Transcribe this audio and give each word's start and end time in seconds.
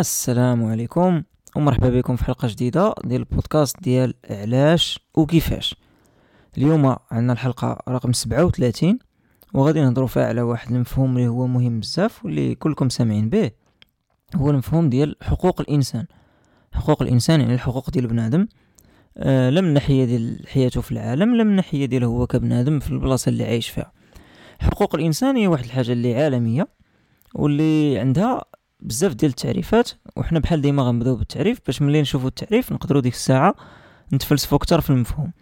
السلام 0.00 0.64
عليكم 0.64 1.22
ومرحبا 1.56 1.90
بكم 1.90 2.16
في 2.16 2.24
حلقة 2.24 2.48
جديدة 2.48 2.94
ديال 3.04 3.20
البودكاست 3.20 3.82
ديال 3.82 4.14
علاش 4.30 5.00
وكيفاش. 5.14 5.76
اليوم 6.58 6.96
عندنا 7.10 7.32
الحلقة 7.32 7.82
رقم 7.88 8.12
37 8.12 8.98
وغادي 9.54 9.80
نهضروا 9.80 10.06
فيها 10.06 10.26
على 10.26 10.42
واحد 10.42 10.72
المفهوم 10.72 11.16
اللي 11.16 11.28
هو 11.28 11.46
مهم 11.46 11.80
بزاف 11.80 12.24
واللي 12.24 12.54
كلكم 12.54 12.88
سامعين 12.88 13.28
به. 13.30 13.50
هو 14.36 14.50
المفهوم 14.50 14.88
ديال 14.88 15.16
حقوق 15.22 15.60
الإنسان. 15.60 16.06
حقوق 16.72 17.02
الإنسان 17.02 17.40
يعني 17.40 17.54
الحقوق 17.54 17.90
ديال 17.90 18.06
بنادم. 18.06 18.48
آه 19.16 19.50
لا 19.50 19.60
من 19.60 19.74
ناحية 19.74 20.04
ديال 20.04 20.44
حياته 20.48 20.80
في 20.80 20.92
العالم 20.92 21.36
لا 21.36 21.44
من 21.44 21.56
ناحية 21.56 21.86
ديال 21.86 22.04
هو 22.04 22.26
كبنادم 22.26 22.80
في 22.80 22.90
البلاصة 22.90 23.28
اللي 23.28 23.44
عايش 23.44 23.68
فيها. 23.68 23.92
حقوق 24.60 24.94
الإنسان 24.94 25.36
هي 25.36 25.46
واحد 25.46 25.64
الحاجة 25.64 25.92
اللي 25.92 26.22
عالمية 26.22 26.68
واللي 27.34 27.98
عندها 27.98 28.44
بزاف 28.80 29.14
ديال 29.14 29.30
التعريفات 29.30 29.90
وحنا 30.16 30.38
بحال 30.38 30.60
ديما 30.60 30.82
غنبداو 30.82 31.16
بالتعريف 31.16 31.58
باش 31.66 31.82
ملي 31.82 32.00
نشوفوا 32.00 32.28
التعريف 32.28 32.72
نقدروا 32.72 33.02
ديك 33.02 33.14
الساعة 33.14 33.54
نتفلسفوا 34.12 34.58
أكثر 34.58 34.80
في 34.80 34.90
المفهوم. 34.90 35.32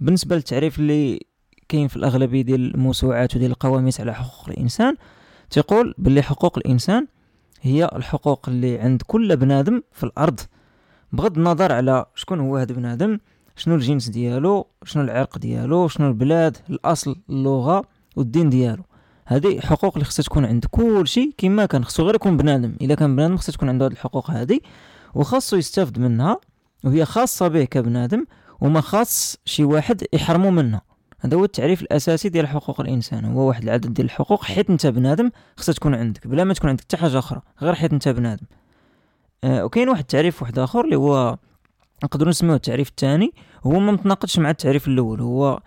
بالنسبة 0.00 0.36
للتعريف 0.36 0.78
اللي 0.78 1.20
كاين 1.68 1.88
في 1.88 1.96
الأغلبية 1.96 2.42
ديال 2.42 2.74
الموسوعات 2.74 3.36
وديال 3.36 3.50
القواميس 3.50 4.00
على 4.00 4.14
حقوق 4.14 4.48
الإنسان 4.48 4.96
تيقول 5.50 5.94
باللي 5.98 6.22
حقوق 6.22 6.58
الإنسان 6.58 7.06
هي 7.60 7.90
الحقوق 7.96 8.48
اللي 8.48 8.78
عند 8.78 9.02
كل 9.06 9.36
بنادم 9.36 9.82
في 9.92 10.04
الأرض. 10.04 10.40
بغض 11.12 11.38
النظر 11.38 11.72
على 11.72 12.06
شكون 12.14 12.40
هو 12.40 12.56
هذا 12.56 12.74
بنادم 12.74 13.18
شنو 13.56 13.74
الجنس 13.74 14.08
ديالو 14.08 14.66
شنو 14.84 15.02
العرق 15.02 15.38
ديالو 15.38 15.88
شنو 15.88 16.08
البلاد 16.08 16.56
الأصل 16.70 17.16
اللغة 17.30 17.84
والدين 18.16 18.50
ديالو. 18.50 18.82
هذه 19.26 19.60
حقوق 19.60 19.92
اللي 19.94 20.04
خصها 20.04 20.22
تكون 20.22 20.44
عند 20.44 20.64
كل 20.70 21.08
شيء 21.08 21.34
كما 21.38 21.66
كان 21.66 21.84
خصو 21.84 22.02
غير 22.02 22.14
يكون 22.14 22.36
بنادم. 22.36 22.76
الا 22.80 22.94
كان 22.94 23.16
بنادم 23.16 23.36
خصها 23.36 23.52
تكون 23.52 23.68
عنده 23.68 23.86
هذه 23.86 23.92
الحقوق 23.92 24.30
هذه 24.30 24.60
وخاصو 25.14 25.56
يستافد 25.56 25.98
منها 25.98 26.40
وهي 26.84 27.04
خاصة 27.04 27.48
به 27.48 27.64
كبنادم 27.64 28.24
وما 28.60 28.80
خاص 28.80 29.36
شي 29.44 29.64
واحد 29.64 30.04
يحرمو 30.12 30.50
منها. 30.50 30.82
هذا 31.20 31.36
هو 31.36 31.44
التعريف 31.44 31.82
الأساسي 31.82 32.28
ديال 32.28 32.48
حقوق 32.48 32.80
الإنسان. 32.80 33.24
هو 33.24 33.40
واحد 33.40 33.62
العدد 33.62 33.94
ديال 33.94 34.06
الحقوق 34.06 34.44
حيت 34.44 34.70
انت 34.70 34.86
بنادم 34.86 35.30
خصها 35.56 35.72
تكون 35.72 35.94
عندك 35.94 36.26
بلا 36.26 36.44
ما 36.44 36.54
تكون 36.54 36.70
عندك 36.70 36.82
حتى 36.82 36.96
حاجة 36.96 37.18
أخرى 37.18 37.40
غير 37.62 37.74
حيت 37.74 37.92
انت 37.92 38.08
بنادم. 38.08 38.46
آه 39.44 39.64
وكاين 39.64 39.88
واحد 39.88 40.00
التعريف 40.00 40.42
واحد 40.42 40.58
آخر 40.58 40.84
اللي 40.84 40.96
هو 40.96 41.38
نقدروا 42.04 42.30
نسميوه 42.30 42.56
التعريف 42.56 42.88
الثاني 42.88 43.32
هو 43.66 43.80
ما 43.80 43.92
متناقضش 43.92 44.38
مع 44.38 44.50
التعريف 44.50 44.88
الأول. 44.88 45.20
هو 45.20 45.60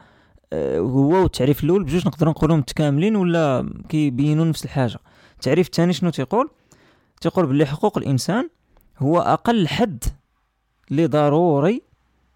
هو 0.54 1.22
والتعريف 1.24 1.64
الأول 1.64 1.84
بجوج 1.84 2.08
نقدروا 2.08 2.32
نقولوا 2.32 2.56
متكاملين 2.56 3.16
ولا 3.16 3.70
كيبينوا 3.90 4.46
نفس 4.46 4.66
الحاجة؟ 4.66 5.00
التعريف 5.36 5.68
الثاني 5.68 5.94
شنو 5.94 6.10
تيقول؟ 6.10 6.50
تيقول 7.22 7.46
باللي 7.46 7.66
حقوق 7.66 7.98
الإنسان 7.98 8.50
هو 9.00 9.20
أقل 9.20 9.68
حد 9.68 10.04
اللي 10.92 11.06
ضروري 11.06 11.82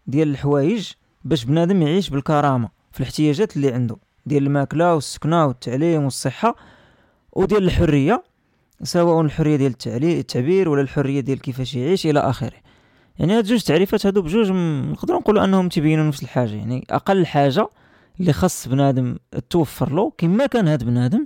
ديال 0.08 0.28
الحوايج 0.28 0.92
باش 1.26 1.46
بنادم 1.46 1.82
يعيش 1.82 2.10
بالكرامة 2.10 2.70
في 2.92 3.00
الاحتياجات 3.00 3.56
اللي 3.56 3.74
عنده 3.74 3.98
ديال 4.26 4.44
الماكلة 4.44 4.96
والسكنة 4.96 5.46
والتعليم 5.46 6.04
والصحة 6.04 6.56
وديال 7.34 7.64
الحرية 7.64 8.24
سواء 8.84 9.22
الحرية 9.22 9.56
ديال 9.56 9.76
التعبير 10.04 10.70
ولا 10.70 10.82
الحرية 10.82 11.20
ديال 11.20 11.42
كيفاش 11.42 11.76
يعيش 11.76 12.06
إلى 12.06 12.20
آخره. 12.20 12.58
يعني 13.20 13.38
هاد 13.38 13.44
جوج 13.44 13.62
تعريفات 13.62 14.06
هادو 14.06 14.22
بجوج 14.22 14.52
نقدروا 14.52 15.20
نقولوا 15.20 15.44
أنهم 15.44 15.70
تبينوا 15.70 16.08
نفس 16.08 16.24
الحاجة 16.24 16.56
يعني 16.56 16.86
أقل 16.90 17.26
حاجة 17.26 17.68
اللي 18.20 18.34
خاص 18.34 18.68
بنادم 18.68 19.18
توفر 19.50 19.94
له 19.94 20.12
كما 20.18 20.46
كان 20.46 20.68
هاد 20.68 20.84
بنادم 20.84 21.26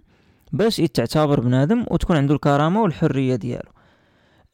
باش 0.51 0.79
يتعتبر 0.79 1.39
بنادم 1.39 1.85
وتكون 1.91 2.17
عنده 2.17 2.33
الكرامة 2.35 2.81
والحرية 2.81 3.35
ديالو. 3.35 3.69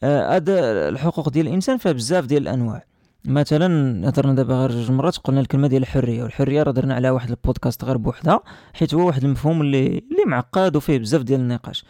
آه، 0.03 0.35
هاد 0.35 0.49
الحقوق 0.49 1.29
ديال 1.29 1.47
الإنسان 1.47 1.77
فيها 1.77 1.91
بزاف 1.91 2.25
ديال 2.25 2.41
الأنواع. 2.41 2.85
مثلا 3.25 4.09
هضرنا 4.09 4.33
دابا 4.33 4.53
غير 4.53 4.71
جوج 4.71 4.91
مرات 4.91 5.17
قلنا 5.17 5.39
الكلمة 5.41 5.67
ديال 5.67 5.81
الحرية 5.81 6.23
والحرية 6.23 6.63
راه 6.63 6.71
درنا 6.71 6.95
عليها 6.95 7.11
واحد 7.11 7.29
البودكاست 7.29 7.83
غير 7.85 7.97
بوحدها 7.97 8.39
حيت 8.73 8.93
هو 8.93 9.07
واحد 9.07 9.23
المفهوم 9.23 9.61
اللي 9.61 9.87
اللي 9.87 10.25
معقد 10.27 10.75
وفيه 10.75 10.97
بزاف 10.97 11.21
ديال 11.21 11.39
النقاش. 11.39 11.85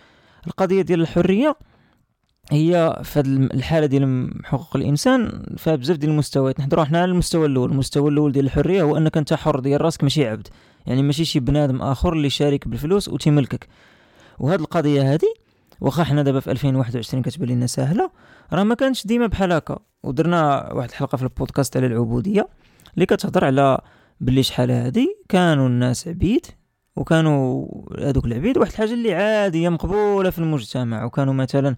القضية 0.47 0.81
ديال 0.81 1.01
الحرية 1.01 1.57
هي 2.51 3.01
في 3.03 3.19
هذه 3.19 3.27
الحالة 3.27 3.85
ديال 3.85 4.33
حقوق 4.43 4.75
الإنسان 4.75 5.45
فيها 5.57 5.75
بزاف 5.75 5.97
ديال 5.97 6.11
المستويات. 6.11 6.59
نهضروا 6.59 6.83
حنا 6.83 7.01
على 7.01 7.11
المستوى 7.11 7.45
الأول. 7.45 7.71
المستوى 7.71 8.09
الأول 8.09 8.31
ديال 8.31 8.45
الحرية 8.45 8.81
هو 8.81 8.97
أنك 8.97 9.17
أنت 9.17 9.33
حر 9.33 9.59
ديال 9.59 9.81
راسك 9.81 10.03
ماشي 10.03 10.27
عبد. 10.27 10.47
يعني 10.87 11.03
ماشي 11.03 11.25
شي 11.25 11.39
بنادم 11.39 11.81
آخر 11.81 12.13
اللي 12.13 12.29
شارك 12.29 12.67
بالفلوس 12.67 13.09
وتيملكك. 13.09 13.67
وهاد 14.39 14.59
القضية 14.59 15.13
هذه 15.13 15.33
واخا 15.81 16.03
حنا 16.03 16.23
دابا 16.23 16.39
في 16.39 16.51
2021 16.51 17.23
كتبان 17.23 17.49
لنا 17.49 17.67
ساهلة 17.67 18.11
راه 18.53 18.63
ما 18.63 18.75
كانش 18.75 19.07
ديما 19.07 19.27
بحال 19.27 19.51
هكا. 19.51 19.79
ودرنا 20.03 20.73
واحد 20.73 20.89
الحلقة 20.89 21.15
في 21.15 21.23
البودكاست 21.23 21.77
على 21.77 21.85
العبودية 21.85 22.47
اللي 22.93 23.05
كتهضر 23.05 23.45
على 23.45 23.81
باللي 24.21 24.43
شحال 24.43 24.71
هادي 24.71 25.17
كانوا 25.29 25.67
الناس 25.67 26.07
عبيد. 26.07 26.45
وكانوا 26.95 27.67
هذوك 27.99 28.25
العبيد 28.25 28.57
واحد 28.57 28.71
الحاجة 28.71 28.93
اللي 28.93 29.13
عادية 29.13 29.69
مقبولة 29.69 30.29
في 30.29 30.39
المجتمع. 30.39 31.03
وكانوا 31.03 31.33
مثلا 31.33 31.75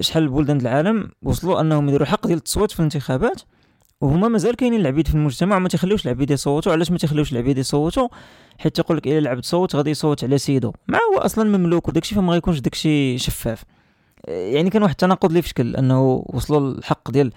شحال 0.00 0.22
البلدان 0.22 0.60
العالم 0.60 1.10
وصلوا 1.22 1.60
أنهم 1.60 1.88
يديروا 1.88 2.06
حق 2.06 2.26
ديال 2.26 2.38
التصويت 2.38 2.70
في 2.70 2.78
الانتخابات 2.78 3.42
وهما 4.00 4.28
مازال 4.28 4.56
كاينين 4.56 4.80
العبيد 4.80 5.08
في 5.08 5.14
المجتمع. 5.14 5.56
وما 5.56 5.68
تيخليوش 5.68 6.04
العبيد 6.04 6.30
يصوتوا. 6.30 6.72
علاش 6.72 6.90
ما 6.90 6.98
تيخليوش 6.98 7.32
العبيد 7.32 7.58
يصوتوا؟ 7.58 8.08
حيت 8.58 8.76
تيقول 8.76 8.96
لك 8.96 9.06
إلا 9.06 9.18
العبد 9.18 9.44
صوت 9.44 9.76
غادي 9.76 9.90
يصوت 9.90 10.24
على 10.24 10.38
سيدو. 10.38 10.72
مع 10.88 10.98
هو 11.14 11.18
أصلا 11.18 11.58
مملوك 11.58 11.88
وداكشي 11.88 12.14
فما 12.14 12.32
غيكونش 12.32 12.58
داكشي 12.58 13.18
شفاف. 13.18 13.64
يعني 14.28 14.70
كان 14.70 14.82
واحد 14.82 14.92
التناقض 14.92 15.28
اللي 15.28 15.42
في 15.42 15.48
شكل 15.48 15.76
أنه 15.76 16.24
وصلوا 16.26 16.70
الحق 16.70 17.10
ديال 17.10 17.32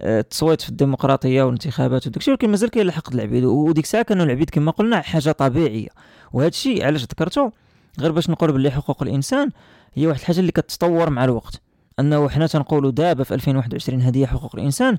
التصويت 0.00 0.60
في 0.60 0.68
الديمقراطية 0.68 1.42
والانتخابات 1.42 2.06
وداكشي 2.06 2.30
ولكن 2.30 2.50
مازال 2.50 2.70
كاين 2.70 2.86
الحق 2.86 3.12
العبيد 3.14 3.44
وديك 3.44 3.84
الساعة 3.84 4.02
كانوا 4.02 4.24
العبيد 4.24 4.50
كما 4.50 4.70
قلنا 4.70 5.00
حاجة 5.00 5.32
طبيعية. 5.32 5.88
وهذا 6.32 6.48
الشيء 6.48 6.84
علاش 6.84 7.02
ذكرته؟ 7.02 7.52
غير 8.00 8.12
باش 8.12 8.30
نقول 8.30 8.52
باللي 8.52 8.70
حقوق 8.70 9.02
الإنسان 9.02 9.50
هي 9.94 10.06
واحد 10.06 10.20
الحاجة 10.20 10.40
اللي 10.40 10.52
كتطور 10.52 11.10
مع 11.10 11.24
الوقت. 11.24 11.60
أنه 12.00 12.28
حنا 12.28 12.46
تنقولوا 12.46 12.90
دابا 12.90 13.24
في 13.24 13.34
2021 13.34 14.00
هذه 14.00 14.26
حقوق 14.26 14.56
الإنسان 14.56 14.98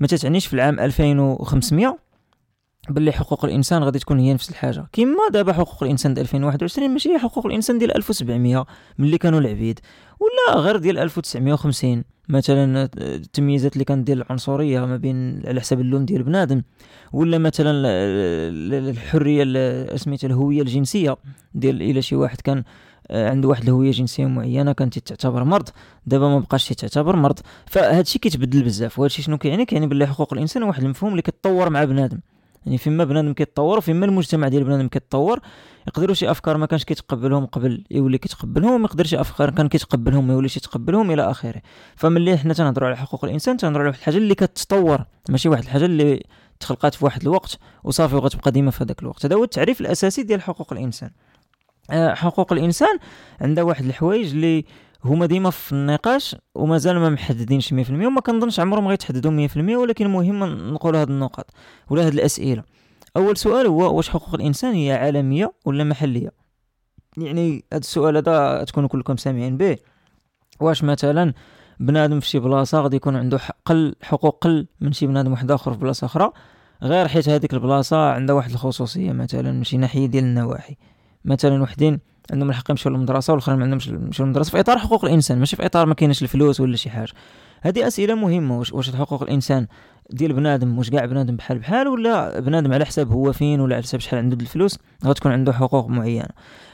ما 0.00 0.06
تتعنيش 0.06 0.46
في 0.46 0.54
العام 0.54 0.80
2500 0.80 1.98
باللي 2.88 3.12
حقوق 3.12 3.44
الإنسان 3.44 3.82
غادي 3.82 3.98
تكون 3.98 4.18
هي 4.18 4.34
نفس 4.34 4.50
الحاجة. 4.50 4.86
كما 4.92 5.28
دابا 5.32 5.52
حقوق 5.52 5.82
الإنسان 5.82 6.14
ديال 6.14 6.24
2021 6.26 6.90
ماشي 6.90 7.08
هي 7.08 7.18
حقوق 7.18 7.46
الإنسان 7.46 7.78
ديال 7.78 7.96
1700 7.96 8.66
ملي 8.98 9.18
كانوا 9.18 9.40
العبيد. 9.40 9.80
ولا 10.20 10.60
غير 10.60 10.76
ديال 10.76 10.98
1950 10.98 12.04
مثلا 12.28 12.88
التمييزات 12.98 13.72
اللي 13.72 13.84
كانت 13.84 14.06
ديال 14.06 14.22
العنصرية 14.22 14.80
ما 14.80 14.96
بين 14.96 15.42
على 15.46 15.60
حساب 15.60 15.80
اللون 15.80 16.04
ديال 16.04 16.22
بنادم 16.22 16.62
ولا 17.12 17.38
مثلا 17.38 17.72
الحرية 18.90 19.44
سميتها 19.96 20.28
الهوية 20.28 20.62
الجنسية 20.62 21.16
ديال 21.54 21.82
إلى 21.82 22.02
شي 22.02 22.16
واحد 22.16 22.40
كان 22.40 22.64
آه، 23.10 23.30
عنده 23.30 23.48
واحد 23.48 23.62
الهوية 23.62 23.90
جنسية 23.90 24.26
معينة 24.26 24.72
كانت 24.72 24.98
تعتبر 24.98 25.44
مرض 25.44 25.68
دابا 26.06 26.28
ما 26.28 26.38
بقاش 26.38 26.68
تعتبر 26.68 27.16
مرض. 27.16 27.38
فهاد 27.66 28.04
الشيء 28.04 28.22
كيتبدل 28.22 28.62
بزاف 28.62 28.98
وهذا 28.98 29.06
الشيء 29.06 29.24
شنو 29.24 29.38
كيعني 29.38 29.64
كيعني 29.64 29.86
باللي 29.86 30.06
حقوق 30.06 30.32
الإنسان 30.32 30.62
واحد 30.62 30.82
المفهوم 30.82 31.10
اللي 31.10 31.22
كيتطور 31.22 31.70
مع 31.70 31.84
بنادم. 31.84 32.20
يعني 32.66 32.78
فيما 32.78 33.04
بنادم 33.04 33.32
كيتطور 33.32 33.78
وفيما 33.78 34.06
المجتمع 34.06 34.48
ديال 34.48 34.64
بنادم 34.64 34.88
كيتطور 34.88 35.40
يقدروا 35.88 36.14
شي 36.14 36.30
أفكار 36.30 36.56
ما 36.56 36.66
كانش 36.66 36.84
كيتقبلهم 36.84 37.46
قبل 37.46 37.84
يولي 37.90 38.18
كيتقبلهم 38.18 38.84
يقدر 38.84 39.04
شي 39.04 39.20
أفكار 39.20 39.50
كان 39.50 39.68
كيتقبلهم 39.68 40.26
ما 40.26 40.32
يوليش 40.34 40.56
يتقبلهم 40.56 41.10
إلى 41.10 41.30
آخره. 41.30 41.62
فملي 41.96 42.38
حنا 42.38 42.54
تنهضروا 42.54 42.88
على 42.88 42.96
حقوق 42.96 43.24
الإنسان 43.24 43.56
تنهضروا 43.56 43.80
على 43.80 43.88
واحد 43.88 43.98
الحاجة 43.98 44.16
اللي 44.16 44.34
كتطور 44.34 45.04
ماشي 45.28 45.48
واحد 45.48 45.62
الحاجة 45.62 45.84
اللي 45.84 46.24
تخلقات 46.60 46.94
في 46.94 47.04
واحد 47.04 47.22
الوقت 47.22 47.58
وصافي 47.84 48.14
وغتبقى 48.16 48.50
ديما 48.50 48.70
في 48.70 48.84
هذاك 48.84 49.02
الوقت. 49.02 49.26
هذا 49.26 49.36
هو 49.36 49.44
التعريف 49.44 49.80
الأساسي 49.80 50.22
ديال 50.22 50.42
حقوق 50.42 50.72
الإنسان. 50.72 51.10
آه، 51.90 52.14
حقوق 52.14 52.52
الإنسان 52.52 52.98
عندها 53.40 53.64
واحد 53.64 53.84
الحوايج 53.84 54.30
اللي 54.30 54.64
هما 55.04 55.26
ديما 55.26 55.50
في 55.50 55.72
النقاش 55.72 56.36
ومازال 56.54 56.98
ما 56.98 57.10
محددينش 57.10 57.74
100% 57.74 57.90
وما 57.90 58.20
كنظنش 58.20 58.60
عمرهم 58.60 58.88
غيتحددوا 58.88 59.30
100% 59.30 59.76
ولكن 59.76 60.06
المهم 60.06 60.44
نقول 60.74 60.96
هاد 60.96 61.10
النقط 61.10 61.50
ولا 61.90 62.06
هاد 62.06 62.12
الأسئلة. 62.12 62.62
أول 63.16 63.36
سؤال 63.36 63.66
هو 63.66 63.96
واش 63.96 64.08
حقوق 64.08 64.34
الإنسان 64.34 64.74
هي 64.74 64.92
عالمية 64.92 65.52
ولا 65.64 65.84
محلية؟ 65.84 66.30
يعني 67.16 67.64
هذا 67.72 67.80
السؤال 67.80 68.16
هذا 68.16 68.64
تكونوا 68.64 68.88
كلكم 68.88 69.16
سامعين 69.16 69.56
به. 69.56 69.76
واش 70.60 70.84
مثلا 70.84 71.32
بنادم 71.80 72.20
في 72.20 72.26
شي 72.26 72.38
بلاصة 72.38 72.80
غادي 72.80 72.96
يكون 72.96 73.16
عنده 73.16 73.40
قل 73.64 73.94
حقوق 74.02 74.38
قل 74.44 74.66
من 74.80 74.92
شي 74.92 75.06
بنادم 75.06 75.30
واحد 75.30 75.50
آخر 75.50 75.72
في 75.72 75.78
بلاصة 75.78 76.04
أخرى؟ 76.04 76.30
غير 76.82 77.08
حيت 77.08 77.28
هذيك 77.28 77.54
البلاصة 77.54 78.10
عندها 78.10 78.34
واحد 78.34 78.50
الخصوصية 78.50 79.12
مثلا 79.12 79.52
من 79.52 79.64
شي 79.64 79.76
ناحية 79.76 80.06
ديال 80.06 80.24
النواحي. 80.24 80.76
مثلا 81.24 81.62
وحدين 81.62 82.00
عندهم 82.32 82.50
الحق 82.50 82.70
يمشيو 82.70 82.92
للمدرسة 82.92 83.32
والآخرين 83.32 83.58
ما 83.58 83.64
عندهمش 83.64 83.86
يمشيو 83.86 84.26
للمدرسة. 84.26 84.50
في 84.50 84.60
إطار 84.60 84.78
حقوق 84.78 85.04
الإنسان 85.04 85.38
ماشي 85.38 85.56
في 85.56 85.66
إطار 85.66 85.86
ما 85.86 85.94
كاينش 85.94 86.22
الفلوس 86.22 86.60
ولا 86.60 86.76
شي 86.76 86.90
حاجة. 86.90 87.12
هذه 87.62 87.86
أسئلة 87.86 88.14
مهمة 88.14 88.58
واش 88.58 88.90
حقوق 88.90 89.22
الإنسان؟ 89.22 89.66
ديال 90.10 90.32
بنادم 90.32 90.78
واش 90.78 90.90
كاع 90.90 91.04
بنادم 91.04 91.36
بحال 91.36 91.58
بحال 91.58 91.88
ولا 91.88 92.40
بنادم 92.40 92.72
على 92.72 92.84
حساب 92.84 93.12
هو 93.12 93.32
فين 93.32 93.60
ولا 93.60 93.74
على 93.74 93.82
حساب 93.82 94.00
شحال 94.00 94.18
عنده 94.18 94.36
الفلوس 94.40 94.78
غتكون 95.06 95.32
عنده 95.32 95.52
حقوق 95.52 95.86
معينة. 95.88 96.28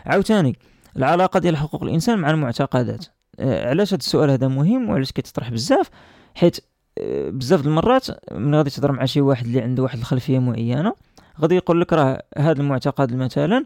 عاوتاني 0.06 0.58
العلاقة 0.96 1.40
ديال 1.40 1.56
حقوق 1.56 1.82
الإنسان 1.82 2.18
مع 2.18 2.30
المعتقدات. 2.30 3.06
آه، 3.40 3.68
علاش 3.68 3.88
هذا 3.88 3.98
السؤال 3.98 4.30
هذا 4.30 4.48
مهم 4.48 4.88
وعلاش 4.88 5.12
كيتطرح 5.12 5.50
بزاف 5.50 5.90
حيت 6.34 6.60
آه، 6.98 7.30
بزاف 7.30 7.60
د 7.60 7.66
المرات 7.66 8.06
من 8.32 8.54
غادي 8.54 8.70
تهضر 8.70 8.92
مع 8.92 9.04
شي 9.04 9.20
واحد 9.20 9.46
اللي 9.46 9.60
عنده 9.60 9.82
واحد 9.82 9.98
الخلفية 9.98 10.38
معينة 10.38 10.94
غادي 11.40 11.54
يقول 11.54 11.80
لك 11.80 11.92
راه 11.92 12.22
هذا 12.38 12.60
المعتقد 12.60 13.14
مثلا 13.14 13.64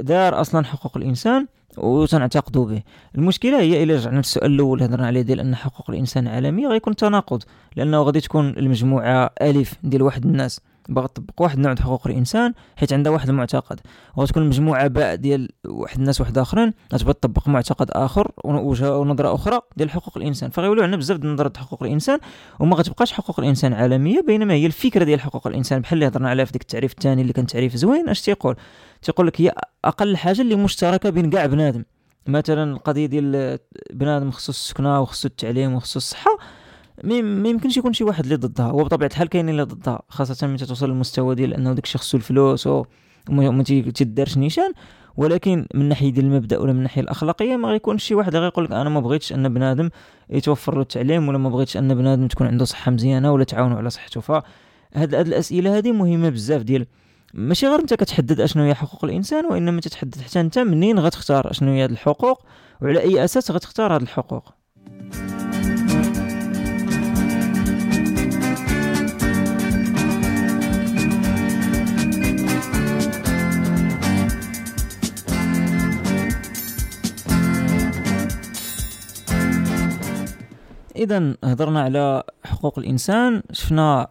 دار 0.00 0.40
أصلا 0.40 0.64
حقوق 0.64 0.96
الإنسان 0.96 1.46
وتنعتقدوا 1.76 2.66
به. 2.66 2.82
المشكلة 3.14 3.60
هي 3.60 3.82
إلا 3.82 3.94
رجعنا 3.94 4.16
للسؤال 4.16 4.54
الأول 4.54 4.82
هضرنا 4.82 5.06
عليه 5.06 5.22
ديال 5.22 5.40
أن 5.40 5.56
حقوق 5.56 5.90
الإنسان 5.90 6.28
عالمية 6.28 6.68
غيكون 6.68 6.96
تناقض 6.96 7.42
لأنه 7.76 8.02
غادي 8.02 8.20
تكون 8.20 8.48
المجموعة 8.48 9.30
ألف 9.42 9.74
ديال 9.82 10.02
واحد 10.02 10.24
الناس. 10.24 10.60
باغا 10.88 11.06
تطبق 11.06 11.42
واحد 11.42 11.56
النوع 11.56 11.74
حقوق 11.74 12.06
الإنسان 12.06 12.54
حيت 12.76 12.92
عندها 12.92 13.12
واحد 13.12 13.28
المعتقد. 13.28 13.80
وغتكون 14.16 14.46
مجموعة 14.46 14.86
باء 14.86 15.14
ديال 15.14 15.48
واحد 15.66 15.98
الناس 15.98 16.20
واحد 16.20 16.38
آخرين 16.38 16.72
غتبغي 16.94 17.12
تطبق 17.12 17.48
معتقد 17.48 17.90
آخر 17.90 18.32
ونظرة 18.44 19.34
أخرى 19.34 19.60
ديال 19.76 19.90
حقوق 19.90 20.18
الإنسان. 20.18 20.50
فغيولوا 20.50 20.84
عندنا 20.84 20.96
بزاف 20.96 21.18
ديال 21.18 21.34
نظرات 21.34 21.56
حقوق 21.56 21.82
الإنسان 21.82 22.18
وما 22.60 22.76
غتبقاش 22.76 23.12
حقوق 23.12 23.40
الإنسان 23.40 23.72
عالمية 23.72 24.20
بينما 24.20 24.54
هي 24.54 24.66
الفكرة 24.66 25.04
ديال 25.04 25.20
حقوق 25.20 25.46
الإنسان. 25.46 25.80
بحال 25.80 25.94
اللي 25.94 26.06
هضرنا 26.06 26.30
عليها 26.30 26.44
في 26.44 26.52
ديك 26.52 26.62
التعريف 26.62 26.92
الثاني 26.92 27.22
اللي 27.22 27.32
كان 27.32 27.46
تعريف 27.46 27.76
زوين 27.76 28.08
أش 28.08 28.20
تيقول؟ 28.20 28.56
تيقول 29.02 29.26
لك 29.26 29.40
هي 29.40 29.52
أقل 29.84 30.16
حاجة 30.16 30.40
اللي 30.40 30.56
مشتركة 30.56 31.10
بين 31.10 31.30
كاع 31.30 31.46
بنادم. 31.46 31.84
مثلا 32.26 32.72
القضية 32.72 33.06
ديال 33.06 33.58
بنادم 33.92 34.30
خصو 34.30 34.52
السكنة 34.52 35.00
وخصو 35.00 35.28
التعليم 35.28 35.74
وخصو 35.74 35.98
الصحة 35.98 36.38
ما 37.04 37.48
يمكنش 37.48 37.76
يكون 37.76 37.92
شي 37.92 38.04
واحد 38.04 38.24
اللي 38.24 38.36
ضدها. 38.36 38.66
هو 38.66 38.84
بطبيعة 38.84 39.08
الحال 39.08 39.28
كاين 39.28 39.48
اللي 39.48 39.62
ضدها 39.62 40.02
خاصة 40.08 40.46
ملي 40.46 40.58
توصل 40.58 40.88
للمستوى 40.88 41.34
ديال 41.34 41.54
أنه 41.54 41.72
داكشي 41.72 41.98
خصو 41.98 42.16
الفلوس 42.16 42.68
وما 43.28 43.62
تيدارش 43.62 44.38
نيشان. 44.38 44.72
ولكن 45.16 45.66
من 45.74 45.88
ناحية 45.88 46.12
ديال 46.12 46.24
المبدأ 46.24 46.58
ولا 46.58 46.72
من 46.72 46.78
الناحيه 46.78 47.02
الأخلاقية 47.02 47.56
ما 47.56 47.68
غيكونش 47.68 48.04
شي 48.04 48.14
واحد 48.14 48.36
غيقول 48.36 48.64
لك 48.64 48.72
أنا 48.72 48.90
ما 48.90 49.00
بغيتش 49.00 49.32
أن 49.32 49.54
بنادم 49.54 49.90
يتوفر 50.30 50.74
له 50.74 50.80
التعليم 50.80 51.28
ولا 51.28 51.38
ما 51.38 51.48
بغيتش 51.48 51.76
أن 51.76 51.94
بنادم 51.94 52.26
تكون 52.26 52.46
عنده 52.46 52.64
صحة 52.64 52.90
مزيانة 52.90 53.32
ولا 53.32 53.44
تعاونوا 53.44 53.76
على 53.76 53.90
صحته. 53.90 54.20
فهاد 54.20 54.42
هاد 54.94 55.26
الأسئلة 55.26 55.78
هذه 55.78 55.92
مهمة 55.92 56.28
بزاف 56.28 56.62
ديال 56.62 56.86
ماشي 57.34 57.66
غير 57.66 57.78
أنت 57.78 57.94
كتحدد 57.94 58.40
اشنو 58.40 58.62
هي 58.62 58.74
حقوق 58.74 59.04
الإنسان 59.04 59.46
وإنما 59.46 59.80
تتحدد 59.80 60.20
حتى 60.20 60.40
أنت 60.40 60.58
منين 60.58 60.98
غتختار 60.98 61.50
اشنو 61.50 61.72
هي 61.72 61.84
هاد 61.84 61.90
الحقوق 61.90 62.42
وعلى 62.82 63.00
أي 63.00 63.24
أساس 63.24 63.50
غتختار 63.50 63.94
هاد 63.94 64.02
الحقوق. 64.02 64.52
اذا 80.96 81.34
هضرنا 81.44 81.80
على 81.80 82.22
حقوق 82.44 82.78
الإنسان 82.78 83.42
شفنا 83.52 84.06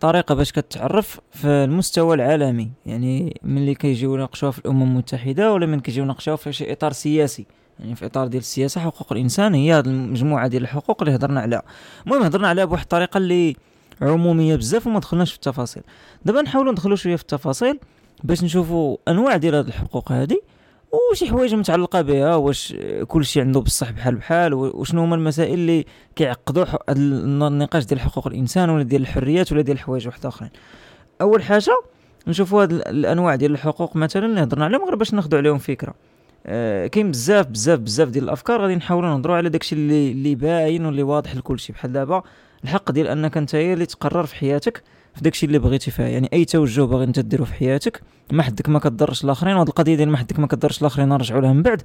طريقة 0.00 0.34
باش 0.34 0.52
كتعرف 0.52 1.20
في 1.30 1.46
المستوى 1.46 2.14
العالمي 2.14 2.70
يعني 2.86 3.40
ملي 3.42 3.74
كيجيو 3.74 4.14
يناقشوها 4.14 4.50
في 4.50 4.58
الأمم 4.58 4.82
المتحدة 4.82 5.52
ولا 5.52 5.66
من 5.66 5.80
كيجيو 5.80 6.04
يناقشوها 6.04 6.36
في 6.36 6.52
شي 6.52 6.72
إطار 6.72 6.92
سياسي. 6.92 7.46
يعني 7.80 7.94
في 7.94 8.06
إطار 8.06 8.26
ديال 8.26 8.40
السياسة 8.40 8.80
حقوق 8.80 9.12
الإنسان 9.12 9.54
هي 9.54 9.72
هذه 9.72 9.86
المجموعة 9.86 10.48
ديال 10.48 10.62
الحقوق 10.62 11.02
اللي 11.02 11.14
هضرنا 11.14 11.40
عليها. 11.40 11.62
المهم 12.06 12.22
هضرنا 12.22 12.48
عليها 12.48 12.64
بواحد 12.64 12.82
الطريقة 12.82 13.18
اللي 13.18 13.56
عمومية 14.02 14.56
بزاف 14.56 14.86
وما 14.86 15.00
دخلناش 15.00 15.30
في 15.30 15.36
التفاصيل. 15.36 15.82
دابا 16.24 16.42
نحاولوا 16.42 16.72
ندخلوا 16.72 16.96
شوية 16.96 17.16
في 17.16 17.22
التفاصيل 17.22 17.78
باش 18.24 18.44
نشوفوا 18.44 18.96
أنواع 19.08 19.36
ديال 19.36 19.54
هذه 19.54 19.68
الحقوق 19.68 20.12
هذه 20.12 20.40
وشي 20.92 21.26
حوايج 21.26 21.54
متعلقة 21.54 22.00
بها 22.02 22.36
واش 22.36 22.74
كل 23.08 23.24
شيء 23.24 23.42
عنده 23.42 23.60
بصح 23.60 23.90
بحال 23.90 24.14
بحال 24.14 24.54
وشنو 24.54 25.02
هما 25.02 25.16
المسائل 25.16 25.54
اللي 25.54 25.84
كيعقدوا 26.16 26.64
النقاش 26.88 27.84
ديال 27.84 28.00
حقوق 28.00 28.26
الإنسان 28.26 28.70
ولا 28.70 28.82
ديال 28.82 29.02
الحريات 29.02 29.52
ولا 29.52 29.60
ديال 29.62 29.76
الحوايج 29.76 30.06
واحد 30.06 30.26
أخرين. 30.26 30.50
أول 31.20 31.42
حاجة 31.42 31.72
نشوفوا 32.26 32.62
هاد 32.62 32.72
الأنواع 32.72 33.34
ديال 33.34 33.52
الحقوق. 33.52 33.96
مثلا 33.96 34.26
اللي 34.26 34.42
هضرنا 34.42 34.64
عليهم 34.64 34.84
غير 34.84 34.94
باش 34.94 35.14
ناخذوا 35.14 35.38
عليهم 35.38 35.58
فكرة. 35.58 35.94
آه 36.46 36.86
كاين 36.86 37.10
بزاف 37.10 37.46
بزاف 37.46 37.78
بزاف 37.78 38.08
ديال 38.08 38.24
الأفكار 38.24 38.60
غادي 38.60 38.76
نحاولوا 38.76 39.08
نهضروا 39.08 39.36
على 39.36 39.48
داكشي 39.48 39.74
اللي 39.74 40.12
اللي 40.12 40.34
باين 40.34 40.86
واللي 40.86 41.02
واضح 41.02 41.36
لكل 41.36 41.58
شيء 41.58 41.76
بحال 41.76 41.92
دابا 41.92 42.22
الحق 42.64 42.90
ديال 42.90 43.08
أنك 43.08 43.36
أنت 43.36 43.54
اللي 43.54 43.86
تقرر 43.86 44.26
في 44.26 44.34
حياتك 44.34 44.82
في 45.14 45.20
داكشي 45.20 45.46
اللي 45.46 45.58
بغيتي 45.58 45.90
فيها. 45.90 46.08
يعني 46.08 46.30
أي 46.32 46.44
توجه 46.44 46.80
باغي 46.82 47.04
أنت 47.04 47.20
ديرو 47.20 47.44
في 47.44 47.54
حياتك 47.54 48.02
ما 48.32 48.42
حدك 48.42 48.68
ما 48.68 48.78
كضرش 48.78 49.24
الاخرين 49.24 49.54
وهاد 49.54 49.68
القضية 49.68 49.94
ديال 49.94 50.08
ما 50.08 50.16
حدك 50.16 50.38
ما 50.38 50.46
كضرش 50.46 50.80
الاخرين 50.80 51.08
نرجعوا 51.08 51.40
لها 51.40 51.52
من 51.52 51.62
بعد. 51.62 51.82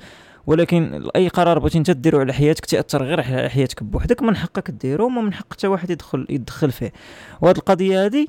ولكن 0.48 1.10
أي 1.16 1.28
قرار 1.28 1.60
بغيتي 1.60 1.78
أنت 1.78 1.92
ديرو 1.92 2.20
على 2.20 2.34
حياتك 2.34 2.66
تأثر 2.66 3.04
غير 3.04 3.22
على 3.22 3.50
حياتك 3.50 3.84
بوحدك 3.84 4.22
من 4.22 4.36
حقك 4.36 4.72
ديرو 4.72 5.06
وما 5.06 5.22
من 5.22 5.34
حق 5.34 5.54
حتى 5.54 5.68
واحد 5.68 5.90
يدخل 5.90 6.26
يدخل 6.30 6.72
فيه. 6.72 6.94
وهاد 7.42 7.58
القضية 7.58 8.06
هذه 8.06 8.28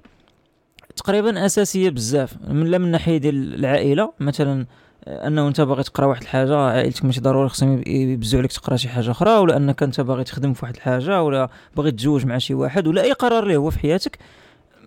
تقريبا 0.97 1.47
أساسية 1.47 1.91
بزاف. 1.91 2.37
من 2.49 2.67
لا 2.67 2.79
من 2.79 2.91
ناحية 2.91 3.17
ديال 3.17 3.55
العائلة 3.55 4.13
مثلا 4.21 4.67
أنه 5.07 5.49
أنت 5.49 5.61
باغي 5.61 5.83
تقرا 5.83 6.07
واحد 6.07 6.23
الحاجة 6.23 6.57
عائلتك 6.57 7.05
ماشي 7.05 7.21
ضروري 7.21 7.49
خصهم 7.49 7.83
يبزوا 7.87 8.39
عليك 8.41 8.53
تقرا 8.53 8.77
شي 8.77 8.89
حاجة 8.89 9.11
أخرى 9.11 9.31
ولا 9.31 9.57
أنك 9.57 9.83
أنت 9.83 10.01
باغي 10.01 10.25
تخدم 10.25 10.53
في 10.53 10.65
واحد 10.65 10.77
الحاجة 10.77 11.23
ولا 11.23 11.49
باغي 11.77 11.91
تتزوج 11.91 12.27
مع 12.27 12.39
شي 12.39 12.55
واحد 12.55 12.87
ولا 12.87 13.03
أي 13.03 13.13
قرار 13.13 13.43
اللي 13.43 13.57
هو 13.57 13.71
في 13.71 13.79
حياتك. 13.79 14.19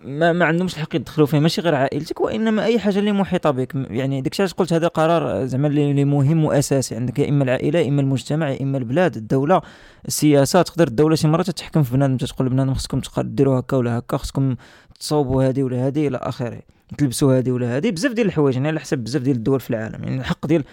ما, 0.03 0.33
ما 0.33 0.45
عندهمش 0.45 0.73
الحق 0.73 0.95
يدخلوا 0.95 1.27
فيه 1.27 1.39
ماشي 1.39 1.61
غير 1.61 1.75
عائلتك 1.75 2.21
وإنما 2.21 2.63
أي 2.63 2.79
حاجة 2.79 2.99
اللي 2.99 3.11
محيطة 3.11 3.51
بك. 3.51 3.75
يعني 3.75 4.21
داك 4.21 4.31
الشيء 4.31 4.47
قلت 4.47 4.73
هذا 4.73 4.87
قرار 4.87 5.45
زعما 5.45 5.67
اللي 5.67 6.05
مهم 6.05 6.45
وأساسي 6.45 6.95
عندك 6.95 7.19
يا 7.19 7.29
إما 7.29 7.43
العائلة 7.43 7.79
يا 7.79 7.89
إما 7.89 8.01
المجتمع 8.01 8.49
يا 8.49 8.63
إما 8.63 8.77
البلاد 8.77 9.17
الدولة 9.17 9.61
السياسة. 10.07 10.61
تقدر 10.61 10.87
الدولة 10.87 11.15
شي 11.15 11.27
مرة 11.27 11.41
تتحكم 11.41 11.83
في 11.83 11.93
بنادم 11.93 12.17
تقول 12.17 12.47
لبنادم 12.47 12.73
خصكم 12.73 13.01
ديروا 13.17 13.59
هكا 13.59 13.77
ولا 13.77 13.97
هكا 13.97 14.17
خصكم 14.17 14.55
تصوبوا 14.99 15.43
هذه 15.43 15.63
ولا 15.63 15.87
هذه 15.87 16.07
إلى 16.07 16.17
آخره 16.17 16.61
تلبسوا 16.97 17.37
هذه 17.37 17.51
ولا 17.51 17.77
هذه 17.77 17.91
بزاف 17.91 18.11
ديال 18.11 18.27
الحوايج 18.27 18.55
يعني 18.55 18.67
على 18.67 18.79
حسب 18.79 18.97
بزاف 18.97 19.21
ديال 19.21 19.35
الدول 19.35 19.59
في 19.59 19.69
العالم. 19.69 20.03
يعني 20.03 20.17
الحق 20.17 20.47
ديال 20.47 20.63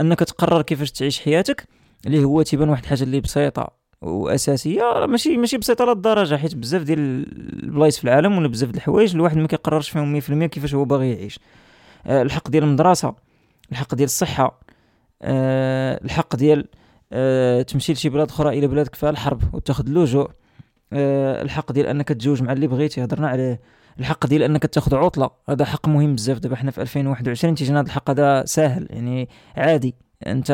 أنك 0.00 0.18
تقرر 0.18 0.62
كيفاش 0.62 0.92
تعيش 0.92 1.20
حياتك 1.20 1.68
اللي 2.06 2.24
هو 2.24 2.42
تيبان 2.42 2.68
واحد 2.68 2.82
الحاجة 2.82 3.02
اللي 3.02 3.20
بسيطة. 3.20 3.85
وأساسية 4.02 5.06
ماشي 5.06 5.36
ماشي 5.36 5.58
بسيطة 5.58 5.84
للدرجه 5.84 6.36
حيت 6.36 6.54
بزاف 6.54 6.82
ديال 6.82 6.98
البلايص 7.64 7.98
في 7.98 8.04
العالم 8.04 8.38
ولا 8.38 8.48
بزاف 8.48 8.68
ديال 8.70 8.76
الحوايج 8.76 9.14
الواحد 9.14 9.36
ما 9.36 9.46
كيقررش 9.46 9.88
فيهم 9.90 10.20
100% 10.20 10.46
كيفاش 10.46 10.74
هو 10.74 10.84
باغي 10.84 11.12
يعيش. 11.12 11.40
آه، 12.06 12.22
الحق 12.22 12.50
ديال 12.50 12.64
المدرسة 12.64 13.14
الحق 13.72 13.94
ديال 13.94 14.06
الصحة 14.06 14.60
آه، 15.22 16.00
الحق 16.04 16.36
ديال 16.36 16.66
آه، 17.12 17.62
تمشي 17.62 17.92
لشي 17.92 18.08
بلاد 18.08 18.28
أخرى 18.28 18.58
إلى 18.58 18.66
بلادك 18.66 18.94
فيها 18.94 19.10
الحرب 19.10 19.54
وتاخذ 19.54 19.86
اللجوء 19.86 20.30
الحق 20.92 21.72
ديال 21.72 21.86
أنك 21.86 22.08
تزوج 22.08 22.42
مع 22.42 22.52
اللي 22.52 22.66
بغيتي 22.66 23.04
هضرنا 23.04 23.28
عليه 23.28 23.60
الحق 23.98 24.26
ديال 24.26 24.42
أنك 24.42 24.66
تاخذ 24.66 24.94
عطلة. 24.94 25.30
هذا 25.48 25.64
حق 25.64 25.88
مهم 25.88 26.14
بزاف. 26.14 26.38
دابا 26.38 26.56
حنا 26.56 26.70
في 26.70 26.82
2021 26.82 27.54
تيجينا 27.54 27.80
هذا 27.80 27.86
الحق 27.86 28.10
هذا 28.10 28.44
ساهل 28.44 28.86
يعني 28.90 29.28
عادي. 29.56 29.94
أنت 30.26 30.50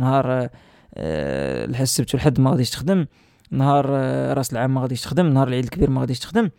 نهار 0.00 0.48
آه، 0.96 1.64
السبت 1.64 2.14
والحد 2.14 2.40
ما 2.40 2.50
غاديش 2.50 2.70
تخدم 2.70 3.06
نهار 3.50 3.86
آه، 3.90 4.34
راس 4.34 4.52
العام 4.52 4.74
ما 4.74 4.80
غاديش 4.80 5.00
تخدم 5.00 5.26
نهار 5.26 5.48
العيد 5.48 5.64
الكبير 5.64 5.90
ما 5.90 6.00
غاديش 6.00 6.18
تخدم. 6.18 6.50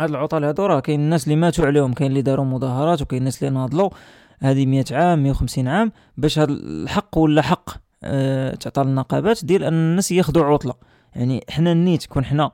هاد 0.00 0.10
العطل 0.10 0.44
هادو 0.44 0.66
راه 0.66 0.80
كاين 0.80 1.00
الناس 1.00 1.24
اللي 1.24 1.36
ماتوا 1.36 1.66
عليهم 1.66 1.92
كاين 1.92 2.10
اللي 2.10 2.22
داروا 2.22 2.44
مظاهرات 2.44 3.02
وكاين 3.02 3.20
الناس 3.20 3.42
اللي 3.42 3.54
ناضلوا. 3.54 3.90
هذه 4.40 4.66
100 4.66 4.84
عام 4.90 5.22
150 5.22 5.68
عام 5.68 5.92
باش 6.16 6.38
هاد 6.38 6.50
الحق 6.50 7.18
ولا 7.18 7.42
حق 7.42 7.70
أه 8.04 8.54
تعطى 8.54 8.82
النقابات 8.82 9.44
ديال 9.44 9.64
أن 9.64 9.72
الناس 9.72 10.12
ياخذوا 10.12 10.44
عطلة. 10.44 10.74
يعني 11.16 11.44
حنا 11.50 11.72
النيت 11.72 12.06
كون 12.06 12.24
حنا 12.24 12.50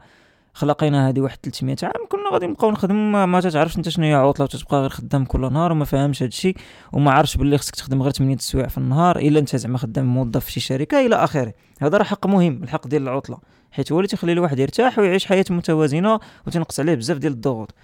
خلقينا 0.55 1.09
هذه 1.09 1.21
واحد 1.21 1.39
300 1.43 1.77
عام 1.83 2.07
كنا 2.09 2.33
غادي 2.33 2.47
نبقاو 2.47 2.71
نخدموا 2.71 3.27
ما 3.27 3.41
تعرفش 3.41 3.77
انت 3.77 3.89
شنو 3.89 4.05
هي 4.05 4.15
عطلة 4.15 4.45
وتتبقى 4.45 4.81
غير 4.81 4.91
خدام 4.91 5.25
كل 5.25 5.53
نهار 5.53 5.73
وما 5.73 5.85
فاهمش 5.85 6.23
هذا 6.23 6.29
الشيء 6.29 6.57
وما 6.93 7.11
عارفش 7.11 7.37
باللي 7.37 7.59
خصك 7.59 7.75
تخدم 7.75 8.03
غير 8.03 8.13
8 8.13 8.35
السوايع 8.35 8.69
في 8.69 8.79
النهار 8.79 9.19
إلا 9.19 9.39
أنت 9.41 9.57
زعما 9.57 9.79
خدام 9.79 10.05
موظف 10.05 10.45
في 10.45 10.53
شي 10.53 10.61
شركة 10.61 11.07
إلى 11.07 11.17
آخره. 11.17 11.53
هذا 11.81 11.99
راه 11.99 12.05
حق 12.05 12.27
مهم 12.27 12.63
الحق 12.63 12.87
ديال 12.87 13.03
العطلة 13.03 13.39
حيت 13.73 13.93
هو 13.93 13.99
اللي 13.99 14.09
تيخلي 14.09 14.33
الواحد 14.33 14.59
يرتاح 14.59 14.99
ويعيش 14.99 15.27
حياة 15.27 15.45
متوازنة 15.51 16.21
وتنقص 16.47 16.81
عليه 16.81 16.95
بزاف 16.95 17.19
ديال 17.19 17.33
الضغوط. 17.33 17.75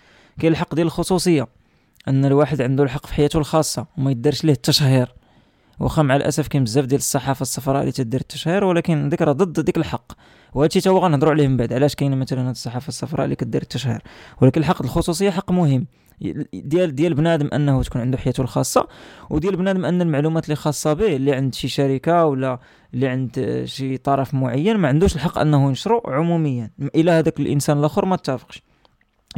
كاين 0.40 0.52
الحق 0.52 0.75
ديال 0.75 0.87
الخصوصية 0.87 1.46
أن 2.08 2.25
الواحد 2.25 2.62
عنده 2.62 2.85
الحق 2.85 3.06
في 3.06 3.14
حياته 3.14 3.38
الخاصة 3.38 3.87
وما 3.99 4.11
يدارش 4.11 4.44
ليه 4.44 4.52
التشهير. 4.52 5.14
واخا 5.80 6.02
مع 6.02 6.16
الاسف 6.16 6.49
كاين 6.49 6.64
بزاف 6.64 6.85
ديال 6.85 6.99
الصحافة 6.99 7.42
الصفراء 7.42 7.80
اللي 7.80 7.92
تدير 7.92 8.21
التشهير 8.21 8.64
ولكن 8.64 9.09
ديك 9.09 9.23
راه 9.23 9.33
ضد 9.33 9.61
ديك 9.61 9.76
الحق. 9.76 10.12
وهادشي 10.54 10.80
تا 10.80 10.90
هو 10.90 10.99
غنهضروا 10.99 11.33
عليه 11.33 11.49
من 11.49 11.56
بعد. 11.56 11.73
علاش 11.73 11.95
كاينة 11.95 12.16
مثلا 12.16 12.40
هاد 12.40 12.49
الصحافة 12.49 12.88
الصفراء 12.88 13.25
اللي 13.25 13.37
كدير 13.37 13.62
التشهير؟ 13.62 14.02
ولكن 14.42 14.61
الحق 14.61 14.83
الخصوصية 14.83 15.30
حق 15.30 15.52
مهم. 15.52 15.87
ديال 16.54 16.95
ديال 16.95 17.14
بنادم 17.14 17.49
أنه 17.52 17.83
تكون 17.83 18.00
عنده 18.00 18.18
حياته 18.18 18.40
الخاصة 18.40 18.88
وديال 19.30 19.56
بنادم 19.56 19.85
أن 19.85 20.02
المعلومات 20.02 20.45
اللي 20.45 20.56
خاصة 20.56 20.92
به 20.92 21.16
اللي 21.16 21.33
عند 21.33 21.54
شي 21.54 21.68
شركة 21.68 22.25
ولا 22.25 22.59
اللي 22.95 23.09
عند 23.09 23.62
شي 23.64 23.97
طرف 23.97 24.35
معين 24.35 24.76
ما 24.76 24.88
عندوش 24.88 25.14
الحق 25.14 25.38
أنه 25.38 25.68
ينشرو 25.68 26.02
عموميا. 26.06 26.71
إلى 26.95 27.11
هذاك 27.11 27.40
الإنسان 27.40 27.78
الآخر 27.78 28.04
ما 28.04 28.14
اتفقش 28.14 28.62